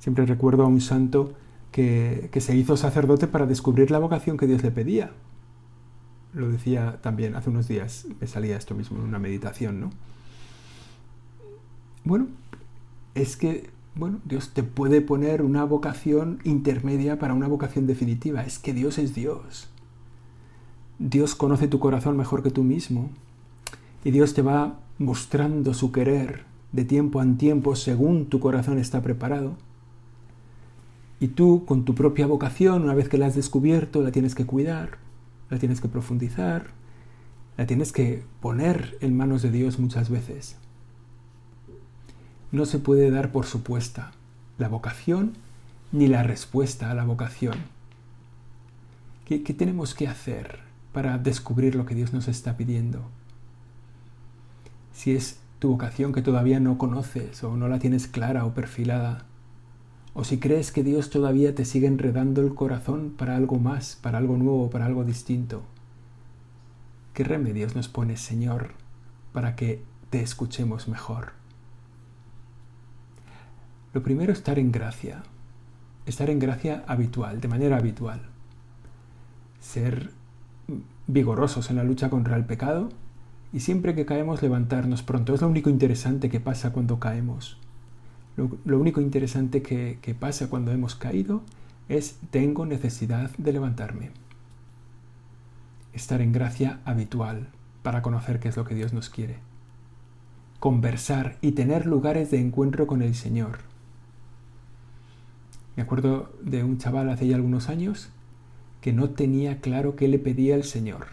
Siempre 0.00 0.26
recuerdo 0.26 0.64
a 0.64 0.66
un 0.66 0.80
santo 0.80 1.34
que, 1.70 2.28
que 2.32 2.40
se 2.40 2.56
hizo 2.56 2.76
sacerdote 2.76 3.28
para 3.28 3.46
descubrir 3.46 3.92
la 3.92 4.00
vocación 4.00 4.36
que 4.36 4.48
Dios 4.48 4.64
le 4.64 4.72
pedía. 4.72 5.12
Lo 6.34 6.50
decía 6.50 6.98
también 7.00 7.36
hace 7.36 7.50
unos 7.50 7.68
días, 7.68 8.06
me 8.20 8.26
salía 8.26 8.56
esto 8.56 8.74
mismo 8.74 8.98
en 8.98 9.04
una 9.04 9.18
meditación, 9.18 9.80
¿no? 9.80 9.90
Bueno, 12.02 12.26
es 13.14 13.36
que 13.36 13.70
bueno, 13.94 14.20
Dios 14.24 14.50
te 14.50 14.62
puede 14.62 15.00
poner 15.00 15.42
una 15.42 15.64
vocación 15.64 16.38
intermedia 16.44 17.18
para 17.18 17.34
una 17.34 17.48
vocación 17.48 17.86
definitiva. 17.86 18.42
Es 18.42 18.58
que 18.58 18.72
Dios 18.72 18.98
es 18.98 19.14
Dios. 19.14 19.68
Dios 20.98 21.34
conoce 21.34 21.66
tu 21.66 21.80
corazón 21.80 22.16
mejor 22.16 22.42
que 22.42 22.50
tú 22.50 22.62
mismo. 22.62 23.10
Y 24.04 24.12
Dios 24.12 24.32
te 24.34 24.42
va 24.42 24.78
mostrando 24.98 25.74
su 25.74 25.92
querer 25.92 26.44
de 26.72 26.84
tiempo 26.84 27.20
en 27.20 27.36
tiempo 27.36 27.74
según 27.74 28.26
tu 28.26 28.38
corazón 28.38 28.78
está 28.78 29.02
preparado. 29.02 29.56
Y 31.20 31.28
tú, 31.28 31.64
con 31.66 31.84
tu 31.84 31.94
propia 31.94 32.26
vocación, 32.26 32.82
una 32.82 32.94
vez 32.94 33.08
que 33.08 33.18
la 33.18 33.26
has 33.26 33.36
descubierto, 33.36 34.02
la 34.02 34.10
tienes 34.10 34.34
que 34.34 34.46
cuidar, 34.46 34.98
la 35.50 35.58
tienes 35.58 35.80
que 35.80 35.88
profundizar, 35.88 36.68
la 37.56 37.66
tienes 37.66 37.92
que 37.92 38.24
poner 38.40 38.96
en 39.00 39.16
manos 39.16 39.42
de 39.42 39.50
Dios 39.50 39.78
muchas 39.78 40.08
veces 40.08 40.56
no 42.52 42.66
se 42.66 42.78
puede 42.78 43.10
dar 43.10 43.32
por 43.32 43.46
supuesta 43.46 44.12
la 44.58 44.68
vocación 44.68 45.34
ni 45.92 46.08
la 46.08 46.22
respuesta 46.22 46.90
a 46.90 46.94
la 46.94 47.04
vocación. 47.04 47.56
¿Qué, 49.24 49.38
tenemos 49.38 49.94
que 49.94 50.08
hacer 50.08 50.60
para 50.92 51.16
descubrir 51.18 51.76
lo 51.76 51.86
que 51.86 51.94
Dios 51.94 52.12
nos 52.12 52.26
está 52.26 52.56
pidiendo? 52.56 53.02
Si 54.92 55.12
es 55.12 55.38
tu 55.60 55.70
vocación 55.70 56.12
que 56.12 56.22
todavía 56.22 56.58
no 56.58 56.78
conoces 56.78 57.44
o 57.44 57.56
no 57.56 57.68
la 57.68 57.78
tienes 57.78 58.08
clara 58.08 58.44
o 58.44 58.54
perfilada, 58.54 59.24
o 60.14 60.24
si 60.24 60.38
crees 60.38 60.72
que 60.72 60.82
Dios 60.82 61.10
todavía 61.10 61.54
te 61.54 61.64
sigue 61.64 61.86
enredando 61.86 62.40
el 62.40 62.54
corazón 62.54 63.14
para 63.16 63.36
algo 63.36 63.58
más, 63.58 63.96
para 64.02 64.18
algo 64.18 64.36
nuevo, 64.36 64.70
para 64.70 64.86
algo 64.86 65.04
distinto. 65.04 65.62
¿Qué 67.14 67.24
remedios 67.24 67.76
nos 67.76 67.88
pones, 67.88 68.20
Señor, 68.20 68.72
para 69.32 69.56
que 69.56 69.82
te 70.10 70.20
escuchemos 70.22 70.88
mejor? 70.88 71.32
Lo 73.92 74.02
primero, 74.02 74.32
estar 74.32 74.58
en 74.58 74.72
gracia. 74.72 75.22
Estar 76.06 76.30
en 76.30 76.38
gracia 76.38 76.84
habitual, 76.86 77.40
de 77.40 77.48
manera 77.48 77.76
habitual. 77.76 78.22
Ser 79.60 80.10
vigorosos 81.06 81.70
en 81.70 81.76
la 81.76 81.84
lucha 81.84 82.10
contra 82.10 82.36
el 82.36 82.44
pecado 82.44 82.88
y 83.52 83.60
siempre 83.60 83.94
que 83.94 84.06
caemos 84.06 84.42
levantarnos 84.42 85.02
pronto. 85.02 85.34
Es 85.34 85.40
lo 85.40 85.48
único 85.48 85.70
interesante 85.70 86.30
que 86.30 86.40
pasa 86.40 86.72
cuando 86.72 87.00
caemos. 87.00 87.58
Lo, 88.64 88.80
único 88.80 89.00
interesante 89.00 89.62
que, 89.62 90.16
pasa 90.18 90.48
cuando 90.48 90.72
hemos 90.72 90.94
caído 90.94 91.42
es 91.88 92.18
tengo 92.30 92.66
necesidad 92.66 93.30
de 93.36 93.52
levantarme. 93.52 94.10
Estar 95.92 96.20
en 96.20 96.32
gracia 96.32 96.80
habitual 96.84 97.48
para 97.82 98.02
conocer 98.02 98.40
qué 98.40 98.48
es 98.48 98.56
lo 98.56 98.64
que 98.64 98.74
Dios 98.74 98.92
nos 98.92 99.10
quiere. 99.10 99.36
Conversar 100.60 101.38
y 101.40 101.52
tener 101.52 101.86
lugares 101.86 102.30
de 102.30 102.40
encuentro 102.40 102.86
con 102.86 103.02
el 103.02 103.14
Señor 103.14 103.70
me 105.80 105.84
acuerdo 105.84 106.30
de 106.42 106.62
un 106.62 106.76
chaval 106.76 107.08
hace 107.08 107.26
ya 107.26 107.36
algunos 107.36 107.70
años 107.70 108.10
que 108.82 108.92
no 108.92 109.08
tenía 109.08 109.62
claro 109.62 109.96
qué 109.96 110.08
le 110.08 110.18
pedía 110.18 110.54
el 110.54 110.64
Señor. 110.64 111.06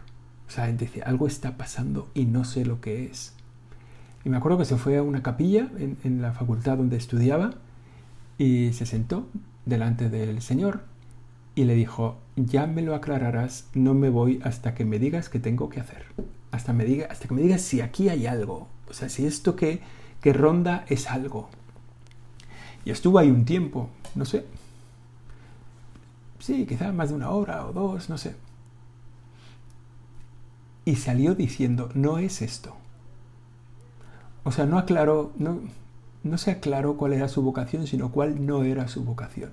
O 0.45 0.51
sea, 0.51 0.67
decía, 0.67 1.05
algo 1.05 1.25
está 1.25 1.55
pasando 1.55 2.09
y 2.13 2.25
no 2.25 2.43
sé 2.43 2.65
lo 2.65 2.81
que 2.81 3.05
es. 3.05 3.33
Y 4.27 4.29
me 4.29 4.35
acuerdo 4.35 4.57
que 4.57 4.65
se 4.65 4.75
fue 4.75 4.97
a 4.97 5.03
una 5.03 5.23
capilla 5.23 5.69
en, 5.79 6.21
la 6.21 6.33
facultad 6.33 6.75
donde 6.75 6.97
estudiaba 6.97 7.51
y 8.37 8.73
se 8.73 8.85
sentó 8.85 9.25
delante 9.65 10.09
del 10.09 10.41
Señor 10.41 10.81
y 11.55 11.63
le 11.63 11.75
dijo, 11.75 12.17
ya 12.35 12.67
me 12.67 12.81
lo 12.81 12.93
aclararás, 12.93 13.69
no 13.73 13.93
me 13.93 14.09
voy 14.09 14.41
hasta 14.43 14.75
que 14.75 14.83
me 14.83 14.99
digas 14.99 15.29
qué 15.29 15.39
tengo 15.39 15.69
que 15.69 15.79
hacer. 15.79 16.03
Hasta, 16.51 16.73
me 16.73 16.83
diga, 16.83 17.07
hasta 17.09 17.29
que 17.29 17.35
me 17.35 17.41
digas 17.41 17.61
si 17.61 17.79
aquí 17.79 18.09
hay 18.09 18.27
algo. 18.27 18.67
O 18.89 18.93
sea, 18.93 19.07
si 19.07 19.25
esto 19.25 19.55
que, 19.55 19.79
que 20.19 20.33
ronda 20.33 20.83
es 20.89 21.09
algo. 21.09 21.47
Y 22.83 22.91
estuvo 22.91 23.19
ahí 23.19 23.31
un 23.31 23.45
tiempo, 23.45 23.89
no 24.13 24.25
sé. 24.25 24.45
Sí, 26.39 26.65
quizá 26.65 26.91
más 26.91 27.11
de 27.11 27.15
una 27.15 27.29
hora 27.29 27.65
o 27.65 27.71
dos, 27.71 28.09
no 28.09 28.17
sé. 28.17 28.35
Y 30.83 30.97
salió 30.97 31.33
diciendo, 31.33 31.89
no 31.93 32.17
es 32.17 32.41
esto. 32.41 32.75
O 34.47 34.51
sea, 34.51 34.65
no 34.65 34.77
aclaró, 34.77 35.31
no, 35.38 35.60
no 36.23 36.38
se 36.38 36.51
aclaró 36.51 36.95
cuál 36.95 37.13
era 37.13 37.27
su 37.27 37.41
vocación, 37.41 37.86
sino 37.86 38.12
cuál 38.12 38.45
no 38.45 38.63
era 38.63 38.88
su 38.88 39.03
vocación. 39.03 39.51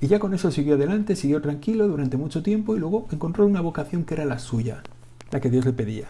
Y 0.00 0.06
ya 0.06 0.18
con 0.18 0.34
eso 0.34 0.50
siguió 0.50 0.74
adelante, 0.74 1.16
siguió 1.16 1.40
tranquilo 1.42 1.88
durante 1.88 2.16
mucho 2.16 2.42
tiempo 2.42 2.76
y 2.76 2.78
luego 2.78 3.06
encontró 3.10 3.46
una 3.46 3.60
vocación 3.60 4.04
que 4.04 4.14
era 4.14 4.24
la 4.24 4.38
suya, 4.38 4.82
la 5.30 5.40
que 5.40 5.50
Dios 5.50 5.64
le 5.64 5.72
pedía. 5.72 6.08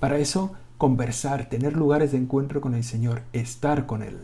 Para 0.00 0.18
eso, 0.18 0.52
conversar, 0.78 1.48
tener 1.48 1.76
lugares 1.76 2.12
de 2.12 2.18
encuentro 2.18 2.60
con 2.60 2.74
el 2.74 2.84
Señor, 2.84 3.22
estar 3.32 3.86
con 3.86 4.02
Él, 4.02 4.18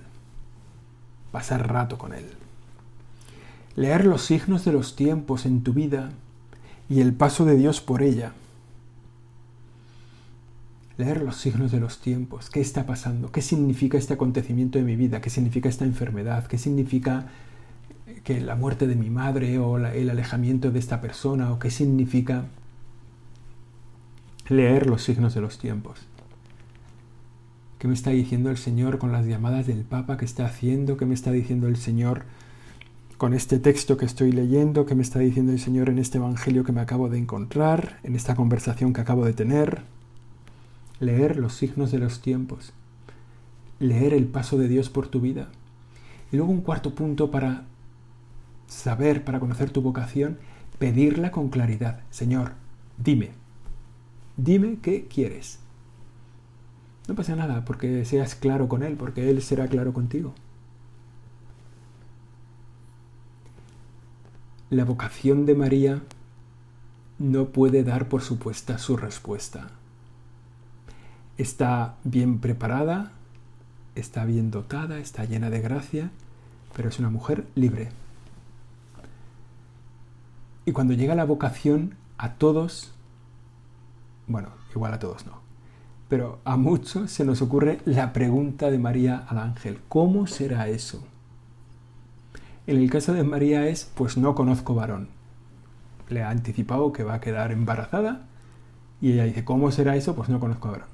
pasar 1.31 1.71
rato 1.71 1.99
con 1.99 2.13
Él 2.13 2.27
leer 3.75 4.05
los 4.05 4.23
signos 4.23 4.65
de 4.65 4.73
los 4.73 4.97
tiempos 4.97 5.47
en 5.47 5.63
tu 5.63 5.73
vida 5.73 6.11
y 6.89 7.01
el 7.01 7.13
paso 7.15 7.45
de 7.45 7.57
Dios 7.57 7.81
por 7.81 8.03
ella. 8.03 8.33
Leer 11.03 11.21
los 11.23 11.35
signos 11.35 11.73
de 11.73 11.81
los 11.81 11.99
tiempos, 11.99 12.49
qué 12.49 12.61
está 12.61 12.87
pasando, 12.87 13.33
qué 13.33 13.43
significa 13.43 13.99
este 13.99 14.15
acontecimiento 14.15 14.79
de 14.79 14.85
mi 14.85 14.95
vida, 14.95 15.21
qué 15.21 15.31
significa 15.31 15.69
esta 15.69 15.85
enfermedad, 15.85 16.47
qué 16.47 16.59
significa 16.59 17.27
que 18.23 18.41
la 18.41 18.55
muerte 18.55 18.87
de 18.87 18.95
mi 18.95 19.11
madre 19.11 19.59
o 19.59 19.79
el 19.79 20.11
alejamiento 20.11 20.71
de 20.71 20.79
esta 20.79 21.01
persona 21.01 21.51
o 21.51 21.59
qué 21.59 21.71
significa 21.71 22.45
leer 24.49 24.87
los 24.87 25.03
signos 25.03 25.35
de 25.35 25.41
los 25.41 25.59
tiempos. 25.59 25.99
¿Qué 27.81 27.89
me 27.89 27.95
está 27.95 28.11
diciendo 28.11 28.51
el 28.51 28.57
Señor 28.57 28.99
con 28.99 29.11
las 29.11 29.27
llamadas 29.27 29.67
del 29.67 29.83
Papa 29.83 30.17
que 30.17 30.25
está 30.25 30.47
haciendo? 30.47 30.97
¿Qué 30.97 31.05
me 31.05 31.15
está 31.15 31.33
diciendo 31.33 31.67
el 31.67 31.79
Señor 31.79 32.23
con 33.19 33.35
este 33.35 33.59
texto 33.59 33.97
que 33.97 34.07
estoy 34.07 34.31
leyendo, 34.31 34.87
que 34.87 34.95
me 34.95 35.03
está 35.03 35.19
diciendo 35.19 35.51
el 35.51 35.59
Señor 35.59 35.89
en 35.89 35.99
este 35.99 36.19
Evangelio 36.19 36.63
que 36.63 36.71
me 36.71 36.81
acabo 36.81 37.09
de 37.09 37.19
encontrar, 37.19 37.99
en 38.05 38.15
esta 38.15 38.37
conversación 38.37 38.93
que 38.93 39.01
acabo 39.01 39.25
de 39.25 39.33
tener. 39.33 39.83
Leer 41.03 41.37
los 41.37 41.53
signos 41.53 41.93
de 41.93 41.99
los 41.99 42.23
tiempos, 42.23 42.73
leer 43.79 44.15
el 44.15 44.27
paso 44.27 44.57
de 44.57 44.69
Dios 44.69 44.89
por 44.89 45.09
tu 45.09 45.21
vida. 45.21 45.49
Y 46.31 46.37
luego 46.37 46.51
un 46.51 46.63
cuarto 46.63 46.95
punto 46.95 47.31
para 47.31 47.65
saber, 48.67 49.25
para 49.25 49.39
conocer 49.39 49.71
tu 49.71 49.83
vocación, 49.83 50.39
pedirla 50.79 51.31
con 51.31 51.51
claridad. 51.51 52.01
Señor, 52.09 52.53
dime, 52.97 53.33
dime 54.39 54.79
qué 54.81 55.07
quieres. 55.07 55.59
No 57.07 57.15
pasa 57.15 57.37
nada 57.37 57.67
porque 57.67 58.07
seas 58.07 58.35
claro 58.35 58.69
con 58.69 58.83
Él, 58.83 58.97
porque 58.97 59.29
Él 59.29 59.43
será 59.43 59.69
claro 59.69 59.93
contigo. 59.93 60.33
la 64.73 64.87
vocación 64.87 65.45
de 65.45 65.55
María 65.55 66.03
no 67.19 67.51
puede 67.51 67.85
dar 67.85 68.09
por 68.09 68.23
supuesta 68.23 68.79
su 68.79 68.97
respuesta. 68.97 69.69
Está 71.39 71.97
bien 72.05 72.39
preparada, 72.39 73.13
está 73.95 74.25
bien 74.25 74.51
dotada, 74.51 74.99
está 74.99 75.25
llena 75.25 75.51
de 75.51 75.61
gracia, 75.61 76.11
pero 76.75 76.89
es 76.89 76.99
una 76.99 77.11
mujer 77.11 77.47
libre. 77.55 77.91
Y 80.65 80.73
cuando 80.73 80.95
llega 80.95 81.15
la 81.15 81.25
vocación, 81.25 81.97
a 82.19 82.35
todos, 82.35 82.93
bueno, 84.29 84.51
igual 84.75 84.95
a 84.95 84.99
todos 85.01 85.27
no, 85.27 85.33
pero 86.09 86.39
a 86.45 86.57
muchos 86.57 87.11
se 87.11 87.25
nos 87.25 87.43
ocurre 87.43 87.81
la 87.85 88.13
pregunta 88.13 88.71
de 88.71 88.79
María 88.79 89.25
al 89.29 89.39
ángel, 89.39 89.81
¿cómo 89.89 90.29
será 90.29 90.69
eso? 90.69 91.03
En 92.69 92.77
el 92.77 92.89
caso 92.91 93.13
de 93.13 93.25
María 93.25 93.67
es, 93.67 93.91
pues 93.97 94.17
no 94.17 94.37
conozco 94.37 94.75
varón. 94.75 95.09
Le 96.09 96.23
ha 96.23 96.31
anticipado 96.31 96.93
que 96.93 97.03
va 97.03 97.15
a 97.15 97.21
quedar 97.21 97.51
embarazada 97.51 98.27
y 99.01 99.13
ella 99.13 99.25
dice, 99.25 99.45
¿cómo 99.45 99.73
será 99.73 99.97
eso? 99.97 100.15
Pues 100.15 100.29
no 100.29 100.39
conozco 100.39 100.71
varón. 100.71 100.92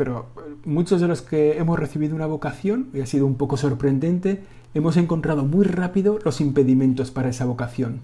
Pero 0.00 0.30
eh, 0.38 0.54
muchos 0.64 1.02
de 1.02 1.08
los 1.08 1.20
que 1.20 1.58
hemos 1.58 1.78
recibido 1.78 2.16
una 2.16 2.24
vocación, 2.24 2.88
y 2.94 3.02
ha 3.02 3.06
sido 3.06 3.26
un 3.26 3.34
poco 3.34 3.58
sorprendente, 3.58 4.42
hemos 4.72 4.96
encontrado 4.96 5.44
muy 5.44 5.66
rápido 5.66 6.18
los 6.24 6.40
impedimentos 6.40 7.10
para 7.10 7.28
esa 7.28 7.44
vocación. 7.44 8.00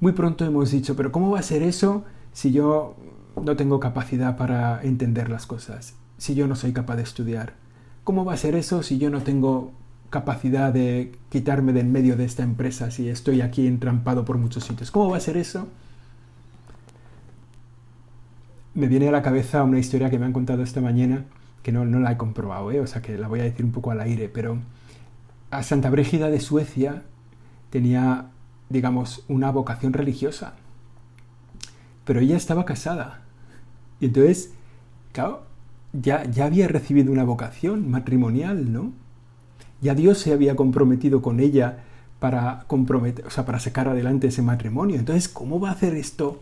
Muy 0.00 0.10
pronto 0.10 0.44
hemos 0.44 0.72
dicho, 0.72 0.96
pero 0.96 1.12
¿cómo 1.12 1.30
va 1.30 1.38
a 1.38 1.44
ser 1.44 1.62
eso 1.62 2.02
si 2.32 2.50
yo 2.50 2.96
no 3.40 3.54
tengo 3.54 3.78
capacidad 3.78 4.36
para 4.36 4.82
entender 4.82 5.28
las 5.28 5.46
cosas? 5.46 5.94
Si 6.18 6.34
yo 6.34 6.48
no 6.48 6.56
soy 6.56 6.72
capaz 6.72 6.96
de 6.96 7.04
estudiar. 7.04 7.54
¿Cómo 8.02 8.24
va 8.24 8.32
a 8.32 8.38
ser 8.38 8.56
eso 8.56 8.82
si 8.82 8.98
yo 8.98 9.10
no 9.10 9.22
tengo 9.22 9.70
capacidad 10.10 10.72
de 10.72 11.12
quitarme 11.28 11.72
del 11.72 11.86
medio 11.86 12.16
de 12.16 12.24
esta 12.24 12.42
empresa 12.42 12.90
si 12.90 13.08
estoy 13.08 13.42
aquí 13.42 13.68
entrampado 13.68 14.24
por 14.24 14.38
muchos 14.38 14.64
sitios? 14.64 14.90
¿Cómo 14.90 15.10
va 15.10 15.18
a 15.18 15.20
ser 15.20 15.36
eso? 15.36 15.68
Me 18.76 18.86
viene 18.86 19.08
a 19.08 19.10
la 19.10 19.22
cabeza 19.22 19.64
una 19.64 19.80
historia 19.80 20.08
que 20.08 20.20
me 20.20 20.26
han 20.26 20.32
contado 20.32 20.62
esta 20.62 20.80
mañana, 20.80 21.24
que 21.64 21.72
no, 21.72 21.84
no 21.84 21.98
la 21.98 22.12
he 22.12 22.16
comprobado, 22.16 22.70
¿eh? 22.70 22.78
o 22.78 22.86
sea 22.86 23.02
que 23.02 23.18
la 23.18 23.26
voy 23.26 23.40
a 23.40 23.42
decir 23.42 23.66
un 23.66 23.72
poco 23.72 23.90
al 23.90 24.00
aire, 24.00 24.28
pero 24.28 24.58
a 25.50 25.64
Santa 25.64 25.90
Brígida 25.90 26.30
de 26.30 26.38
Suecia 26.38 27.02
tenía 27.70 28.28
digamos, 28.68 29.24
una 29.28 29.50
vocación 29.50 29.92
religiosa. 29.92 30.54
Pero 32.04 32.20
ella 32.20 32.36
estaba 32.36 32.64
casada. 32.64 33.22
Y 34.00 34.06
entonces, 34.06 34.52
claro, 35.12 35.44
ya, 35.92 36.24
ya 36.24 36.46
había 36.46 36.68
recibido 36.68 37.12
una 37.12 37.24
vocación 37.24 37.90
matrimonial, 37.90 38.72
¿no? 38.72 38.92
Ya 39.80 39.94
Dios 39.94 40.18
se 40.18 40.32
había 40.32 40.56
comprometido 40.56 41.22
con 41.22 41.40
ella 41.40 41.84
para 42.18 42.64
comprometer, 42.66 43.26
o 43.26 43.30
sea, 43.30 43.44
para 43.44 43.60
sacar 43.60 43.88
adelante 43.88 44.28
ese 44.28 44.42
matrimonio. 44.42 44.96
Entonces, 44.96 45.28
¿cómo 45.28 45.60
va 45.60 45.70
a 45.70 45.72
hacer 45.72 45.94
esto 45.94 46.40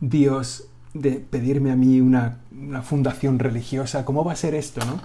Dios 0.00 0.69
de 0.94 1.12
pedirme 1.12 1.70
a 1.70 1.76
mí 1.76 2.00
una, 2.00 2.38
una 2.52 2.82
fundación 2.82 3.38
religiosa? 3.38 4.04
¿Cómo 4.04 4.24
va 4.24 4.32
a 4.32 4.36
ser 4.36 4.54
esto, 4.54 4.84
no? 4.84 5.00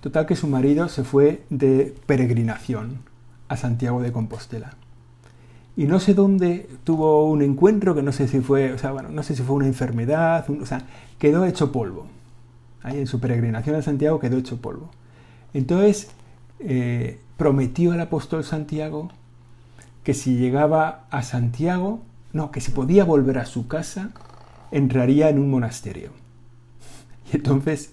Total 0.00 0.26
que 0.26 0.36
su 0.36 0.48
marido 0.48 0.88
se 0.88 1.04
fue 1.04 1.44
de 1.50 1.94
peregrinación 2.06 2.98
a 3.48 3.56
Santiago 3.56 4.02
de 4.02 4.12
Compostela 4.12 4.74
y 5.76 5.84
no 5.86 6.00
sé 6.00 6.14
dónde 6.14 6.68
tuvo 6.84 7.30
un 7.30 7.42
encuentro 7.42 7.94
que 7.94 8.02
no 8.02 8.12
sé 8.12 8.28
si 8.28 8.40
fue, 8.40 8.72
o 8.72 8.78
sea, 8.78 8.92
bueno, 8.92 9.08
no 9.08 9.22
sé 9.22 9.34
si 9.34 9.42
fue 9.42 9.56
una 9.56 9.66
enfermedad, 9.66 10.44
o 10.50 10.66
sea, 10.66 10.82
quedó 11.18 11.46
hecho 11.46 11.72
polvo. 11.72 12.06
Ahí 12.82 12.98
en 12.98 13.06
su 13.06 13.20
peregrinación 13.20 13.76
a 13.76 13.82
Santiago 13.82 14.20
quedó 14.20 14.36
hecho 14.36 14.60
polvo. 14.60 14.90
Entonces 15.54 16.10
eh, 16.58 17.20
prometió 17.36 17.92
al 17.92 18.00
apóstol 18.00 18.44
Santiago 18.44 19.10
que 20.04 20.14
si 20.14 20.36
llegaba 20.36 21.06
a 21.10 21.22
Santiago, 21.22 22.00
no, 22.32 22.50
que 22.50 22.60
si 22.60 22.70
podía 22.72 23.04
volver 23.04 23.38
a 23.38 23.46
su 23.46 23.66
casa, 23.66 24.10
entraría 24.72 25.28
en 25.28 25.38
un 25.38 25.50
monasterio. 25.50 26.10
Y 27.32 27.36
entonces 27.36 27.92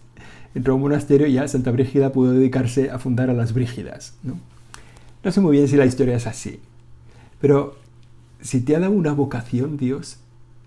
entró 0.55 0.73
a 0.73 0.75
un 0.75 0.81
monasterio 0.81 1.27
y 1.27 1.33
ya 1.33 1.47
Santa 1.47 1.71
Brígida 1.71 2.11
pudo 2.11 2.33
dedicarse 2.33 2.89
a 2.89 2.97
fundar 2.97 3.29
a 3.29 3.33
las 3.33 3.53
Brígidas. 3.53 4.17
¿no? 4.23 4.39
no 5.23 5.31
sé 5.31 5.41
muy 5.41 5.51
bien 5.51 5.67
si 5.67 5.75
la 5.75 5.85
historia 5.85 6.15
es 6.15 6.27
así, 6.27 6.59
pero 7.39 7.77
si 8.41 8.61
te 8.61 8.75
ha 8.75 8.79
dado 8.79 8.91
una 8.91 9.13
vocación 9.13 9.77
Dios, 9.77 10.17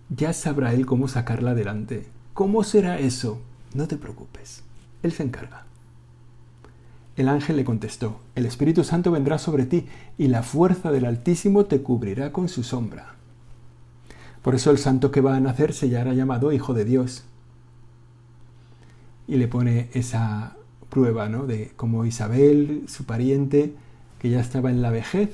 ya 0.09 0.33
sabrá 0.33 0.75
Él 0.75 0.87
cómo 0.87 1.09
sacarla 1.09 1.53
adelante. 1.53 2.07
¿Cómo 2.35 2.65
será 2.65 2.99
eso? 2.99 3.41
No 3.75 3.89
te 3.89 3.97
preocupes, 3.97 4.63
Él 5.03 5.13
se 5.13 5.23
encarga. 5.23 5.65
El 7.17 7.29
ángel 7.29 7.57
le 7.57 7.65
contestó, 7.65 8.21
el 8.35 8.47
Espíritu 8.47 8.85
Santo 8.85 9.11
vendrá 9.11 9.39
sobre 9.39 9.67
ti 9.67 9.87
y 10.17 10.29
la 10.29 10.43
fuerza 10.43 10.91
del 10.91 11.05
Altísimo 11.05 11.67
te 11.67 11.83
cubrirá 11.83 12.33
con 12.33 12.49
su 12.49 12.63
sombra. 12.63 13.17
Por 14.43 14.55
eso 14.55 14.71
el 14.71 14.79
santo 14.79 15.11
que 15.11 15.21
va 15.21 15.37
a 15.37 15.41
nacer 15.41 15.73
se 15.73 15.97
hará 15.97 16.15
llamado 16.15 16.53
Hijo 16.53 16.75
de 16.75 16.85
Dios. 16.85 17.25
Y 19.29 19.37
le 19.37 19.49
pone 19.49 19.89
esa 19.95 20.57
prueba, 20.89 21.29
¿no? 21.29 21.47
De 21.47 21.73
como 21.77 22.05
Isabel, 22.05 22.85
su 22.89 23.05
pariente, 23.05 23.75
que 24.19 24.31
ya 24.31 24.41
estaba 24.41 24.71
en 24.71 24.83
la 24.83 24.91
vejez, 24.91 25.31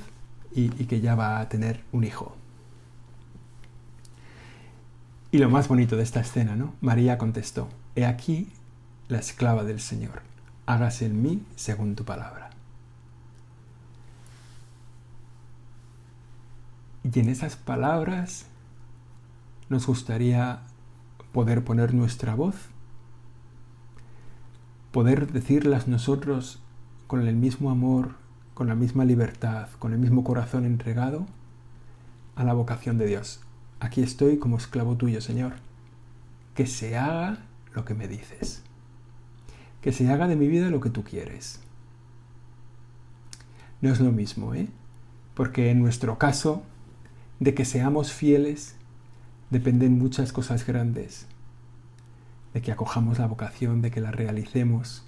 y, 0.51 0.69
que 0.69 1.01
ya 1.01 1.15
va 1.15 1.39
a 1.39 1.49
tener 1.49 1.83
un 1.91 2.03
hijo. 2.03 2.35
Y 5.31 5.37
lo 5.37 5.49
más 5.49 5.67
bonito 5.67 5.95
de 5.95 6.03
esta 6.03 6.21
escena, 6.21 6.55
¿no? 6.55 6.73
María 6.81 7.17
contestó, 7.17 7.69
He 7.95 8.05
aquí 8.05 8.51
la 9.07 9.19
esclava 9.19 9.63
del 9.63 9.79
Señor, 9.79 10.21
hágase 10.65 11.05
en 11.05 11.21
mí 11.21 11.43
según 11.55 11.95
tu 11.95 12.03
palabra. 12.03 12.49
Y 17.03 17.19
en 17.19 17.29
esas 17.29 17.55
palabras 17.55 18.45
nos 19.69 19.87
gustaría 19.87 20.61
poder 21.31 21.63
poner 21.63 21.93
nuestra 21.93 22.35
voz, 22.35 22.55
poder 24.91 25.31
decirlas 25.31 25.87
nosotros 25.87 26.61
con 27.07 27.27
el 27.27 27.35
mismo 27.35 27.69
amor 27.69 28.15
con 28.59 28.67
la 28.67 28.75
misma 28.75 29.05
libertad, 29.05 29.69
con 29.79 29.93
el 29.93 29.99
mismo 29.99 30.25
corazón 30.25 30.65
entregado 30.65 31.25
a 32.35 32.43
la 32.43 32.51
vocación 32.51 32.97
de 32.97 33.05
Dios. 33.05 33.39
Aquí 33.79 34.03
estoy 34.03 34.37
como 34.37 34.57
esclavo 34.57 34.97
tuyo, 34.97 35.21
Señor. 35.21 35.53
Que 36.55 36.67
se 36.67 36.97
haga 36.97 37.37
lo 37.73 37.85
que 37.85 37.93
me 37.93 38.09
dices. 38.09 38.61
Que 39.79 39.93
se 39.93 40.11
haga 40.11 40.27
de 40.27 40.35
mi 40.35 40.49
vida 40.49 40.69
lo 40.69 40.81
que 40.81 40.89
tú 40.89 41.05
quieres. 41.05 41.61
No 43.79 43.93
es 43.93 44.01
lo 44.01 44.11
mismo, 44.11 44.53
¿eh? 44.53 44.67
Porque 45.35 45.71
en 45.71 45.79
nuestro 45.79 46.17
caso, 46.17 46.61
de 47.39 47.53
que 47.53 47.63
seamos 47.63 48.11
fieles, 48.11 48.75
dependen 49.49 49.97
muchas 49.97 50.33
cosas 50.33 50.65
grandes. 50.65 51.27
De 52.53 52.61
que 52.61 52.71
acojamos 52.71 53.19
la 53.19 53.27
vocación, 53.27 53.81
de 53.81 53.91
que 53.91 54.01
la 54.01 54.11
realicemos. 54.11 55.03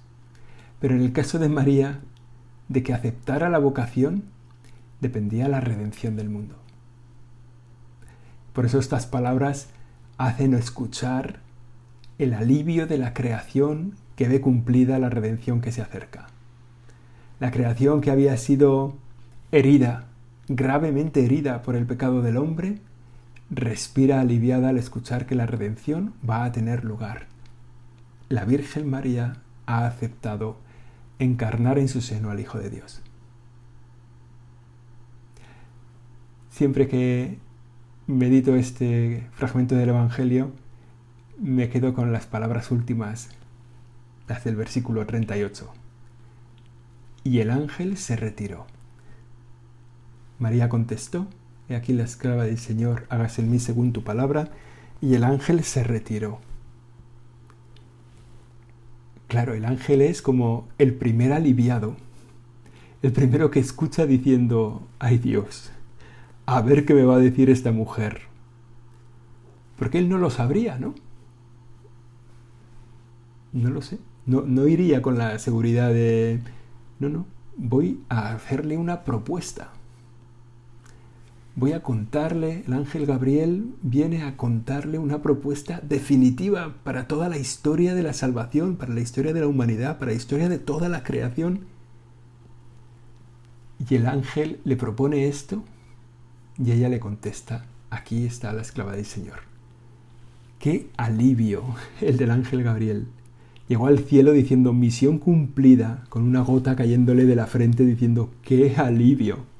Pero 0.80 0.94
en 0.94 1.02
el 1.02 1.12
caso 1.12 1.38
de 1.38 1.48
María, 1.48 2.00
de 2.68 2.82
que 2.82 2.94
aceptara 2.94 3.48
la 3.48 3.58
vocación 3.58 4.24
dependía 5.00 5.48
la 5.48 5.60
redención 5.60 6.16
del 6.16 6.30
mundo. 6.30 6.56
Por 8.52 8.66
eso 8.66 8.78
estas 8.78 9.06
palabras 9.06 9.68
hacen 10.18 10.54
escuchar 10.54 11.40
el 12.18 12.34
alivio 12.34 12.86
de 12.86 12.98
la 12.98 13.12
creación 13.14 13.94
que 14.14 14.28
ve 14.28 14.40
cumplida 14.40 14.98
la 14.98 15.10
redención 15.10 15.60
que 15.60 15.72
se 15.72 15.82
acerca. 15.82 16.28
La 17.40 17.50
creación 17.50 18.00
que 18.00 18.10
había 18.10 18.36
sido 18.36 18.94
herida, 19.50 20.04
gravemente 20.48 21.24
herida 21.24 21.62
por 21.62 21.74
el 21.74 21.86
pecado 21.86 22.22
del 22.22 22.36
hombre, 22.36 22.78
respira 23.54 24.20
aliviada 24.20 24.70
al 24.70 24.78
escuchar 24.78 25.26
que 25.26 25.34
la 25.34 25.44
redención 25.44 26.14
va 26.28 26.44
a 26.44 26.52
tener 26.52 26.84
lugar. 26.84 27.26
La 28.30 28.46
Virgen 28.46 28.88
María 28.88 29.42
ha 29.66 29.86
aceptado 29.86 30.56
encarnar 31.18 31.78
en 31.78 31.88
su 31.88 32.00
seno 32.00 32.30
al 32.30 32.40
Hijo 32.40 32.58
de 32.58 32.70
Dios. 32.70 33.02
Siempre 36.48 36.88
que 36.88 37.38
medito 38.06 38.56
este 38.56 39.28
fragmento 39.32 39.74
del 39.74 39.90
Evangelio, 39.90 40.52
me 41.38 41.68
quedo 41.68 41.92
con 41.92 42.10
las 42.10 42.26
palabras 42.26 42.70
últimas, 42.70 43.28
las 44.28 44.44
del 44.44 44.56
versículo 44.56 45.04
38. 45.04 45.70
Y 47.24 47.40
el 47.40 47.50
ángel 47.50 47.98
se 47.98 48.16
retiró. 48.16 48.66
María 50.38 50.70
contestó, 50.70 51.26
Aquí 51.74 51.92
la 51.92 52.04
esclava 52.04 52.44
del 52.44 52.58
Señor, 52.58 53.06
hágase 53.08 53.42
en 53.42 53.50
mí 53.50 53.58
según 53.58 53.92
tu 53.92 54.02
palabra, 54.02 54.50
y 55.00 55.14
el 55.14 55.24
ángel 55.24 55.64
se 55.64 55.82
retiró. 55.84 56.38
Claro, 59.28 59.54
el 59.54 59.64
ángel 59.64 60.02
es 60.02 60.22
como 60.22 60.68
el 60.78 60.94
primer 60.94 61.32
aliviado, 61.32 61.96
el 63.02 63.12
primero 63.12 63.50
que 63.50 63.60
escucha 63.60 64.06
diciendo, 64.06 64.86
ay 64.98 65.18
Dios, 65.18 65.72
a 66.46 66.60
ver 66.60 66.84
qué 66.84 66.94
me 66.94 67.04
va 67.04 67.16
a 67.16 67.18
decir 67.18 67.50
esta 67.50 67.72
mujer. 67.72 68.22
Porque 69.76 69.98
él 69.98 70.08
no 70.08 70.18
lo 70.18 70.30
sabría, 70.30 70.78
¿no? 70.78 70.94
No 73.52 73.70
lo 73.70 73.82
sé. 73.82 73.98
No, 74.26 74.42
no 74.42 74.68
iría 74.68 75.02
con 75.02 75.18
la 75.18 75.38
seguridad 75.38 75.92
de, 75.92 76.40
no, 77.00 77.08
no, 77.08 77.26
voy 77.56 78.00
a 78.08 78.34
hacerle 78.34 78.76
una 78.76 79.02
propuesta. 79.02 79.72
Voy 81.54 81.72
a 81.72 81.82
contarle, 81.82 82.64
el 82.66 82.72
ángel 82.72 83.06
Gabriel 83.06 83.74
viene 83.82 84.22
a 84.22 84.36
contarle 84.36 84.98
una 84.98 85.22
propuesta 85.22 85.80
definitiva 85.82 86.74
para 86.82 87.06
toda 87.06 87.28
la 87.28 87.38
historia 87.38 87.94
de 87.94 88.02
la 88.02 88.12
salvación, 88.12 88.76
para 88.76 88.94
la 88.94 89.00
historia 89.00 89.32
de 89.32 89.40
la 89.40 89.46
humanidad, 89.46 89.98
para 89.98 90.12
la 90.12 90.16
historia 90.16 90.48
de 90.48 90.58
toda 90.58 90.88
la 90.88 91.02
creación. 91.02 91.66
Y 93.88 93.94
el 93.96 94.06
ángel 94.06 94.60
le 94.64 94.76
propone 94.76 95.28
esto 95.28 95.62
y 96.58 96.72
ella 96.72 96.88
le 96.88 97.00
contesta, 97.00 97.66
aquí 97.90 98.24
está 98.24 98.52
la 98.52 98.62
esclava 98.62 98.96
del 98.96 99.06
Señor. 99.06 99.40
Qué 100.58 100.88
alivio 100.96 101.64
el 102.00 102.16
del 102.16 102.30
ángel 102.30 102.62
Gabriel. 102.62 103.08
Llegó 103.68 103.86
al 103.86 104.00
cielo 104.00 104.32
diciendo 104.32 104.72
misión 104.72 105.18
cumplida, 105.18 106.04
con 106.08 106.22
una 106.22 106.40
gota 106.40 106.76
cayéndole 106.76 107.24
de 107.24 107.36
la 107.36 107.46
frente 107.46 107.84
diciendo 107.84 108.30
qué 108.42 108.74
alivio. 108.76 109.51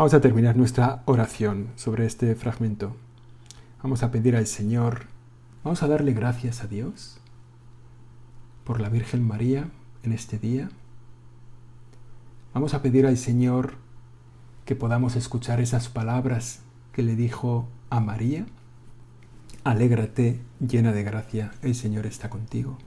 Vamos 0.00 0.14
a 0.14 0.22
terminar 0.22 0.56
nuestra 0.56 1.02
oración 1.04 1.66
sobre 1.76 2.06
este 2.06 2.34
fragmento. 2.34 2.96
Vamos 3.82 4.02
a 4.02 4.10
pedir 4.10 4.34
al 4.34 4.46
Señor, 4.46 5.02
vamos 5.62 5.82
a 5.82 5.88
darle 5.88 6.14
gracias 6.14 6.64
a 6.64 6.66
Dios 6.66 7.20
por 8.64 8.80
la 8.80 8.88
Virgen 8.88 9.22
María 9.22 9.68
en 10.02 10.14
este 10.14 10.38
día. 10.38 10.70
Vamos 12.54 12.72
a 12.72 12.80
pedir 12.80 13.06
al 13.06 13.18
Señor 13.18 13.74
que 14.64 14.74
podamos 14.74 15.16
escuchar 15.16 15.60
esas 15.60 15.90
palabras 15.90 16.60
que 16.92 17.02
le 17.02 17.14
dijo 17.14 17.68
a 17.90 18.00
María. 18.00 18.46
Alégrate, 19.64 20.40
llena 20.66 20.92
de 20.92 21.02
gracia, 21.02 21.50
el 21.60 21.74
Señor 21.74 22.06
está 22.06 22.30
contigo. 22.30 22.78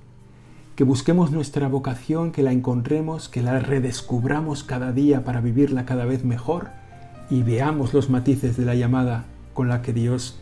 Que 0.75 0.83
busquemos 0.83 1.29
nuestra 1.29 1.67
vocación, 1.67 2.31
que 2.31 2.41
la 2.41 2.53
encontremos, 2.53 3.29
que 3.29 3.43
la 3.43 3.59
redescubramos 3.59 4.63
cada 4.63 4.91
día 4.91 5.23
para 5.23 5.41
vivirla 5.41 5.85
cada 5.85 6.05
vez 6.05 6.23
mejor 6.25 6.81
y 7.29 7.43
veamos 7.43 7.93
los 7.93 8.09
matices 8.09 8.57
de 8.57 8.65
la 8.65 8.75
llamada 8.75 9.25
con 9.53 9.67
la 9.69 9.81
que 9.81 9.93
Dios 9.93 10.39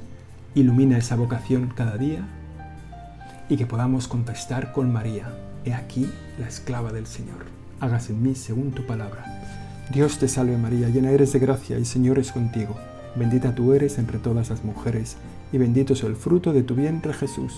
ilumina 0.55 0.97
esa 0.97 1.15
vocación 1.15 1.71
cada 1.75 1.97
día 1.97 2.27
y 3.49 3.57
que 3.57 3.65
podamos 3.65 4.07
contestar 4.07 4.71
con 4.71 4.91
María, 4.91 5.33
he 5.65 5.73
aquí 5.73 6.09
la 6.39 6.47
esclava 6.47 6.91
del 6.91 7.05
Señor, 7.05 7.45
hágase 7.79 8.13
en 8.13 8.23
mí 8.23 8.35
según 8.35 8.71
tu 8.71 8.85
palabra. 8.85 9.25
Dios 9.91 10.19
te 10.19 10.27
salve 10.27 10.57
María, 10.57 10.89
llena 10.89 11.11
eres 11.11 11.33
de 11.33 11.39
gracia, 11.39 11.75
el 11.75 11.85
Señor 11.85 12.17
es 12.17 12.31
contigo, 12.31 12.77
bendita 13.15 13.53
tú 13.53 13.73
eres 13.73 13.97
entre 13.97 14.19
todas 14.19 14.49
las 14.49 14.63
mujeres, 14.63 15.17
y 15.51 15.57
bendito 15.57 15.93
es 15.93 16.03
el 16.03 16.15
fruto 16.15 16.53
de 16.53 16.63
tu 16.63 16.75
vientre 16.75 17.13
Jesús. 17.13 17.53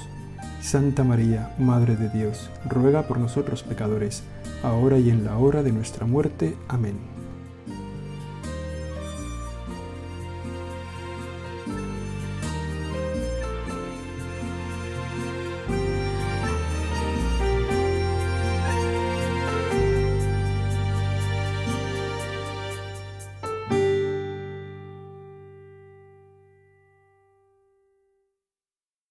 Santa 0.61 1.03
María, 1.03 1.53
Madre 1.59 1.95
de 1.95 2.09
Dios, 2.09 2.49
ruega 2.67 3.03
por 3.03 3.19
nosotros 3.19 3.63
pecadores, 3.63 4.23
ahora 4.63 4.97
y 4.97 5.09
en 5.09 5.25
la 5.25 5.37
hora 5.37 5.61
de 5.61 5.71
nuestra 5.71 6.07
muerte. 6.07 6.55
Amén. 6.69 7.12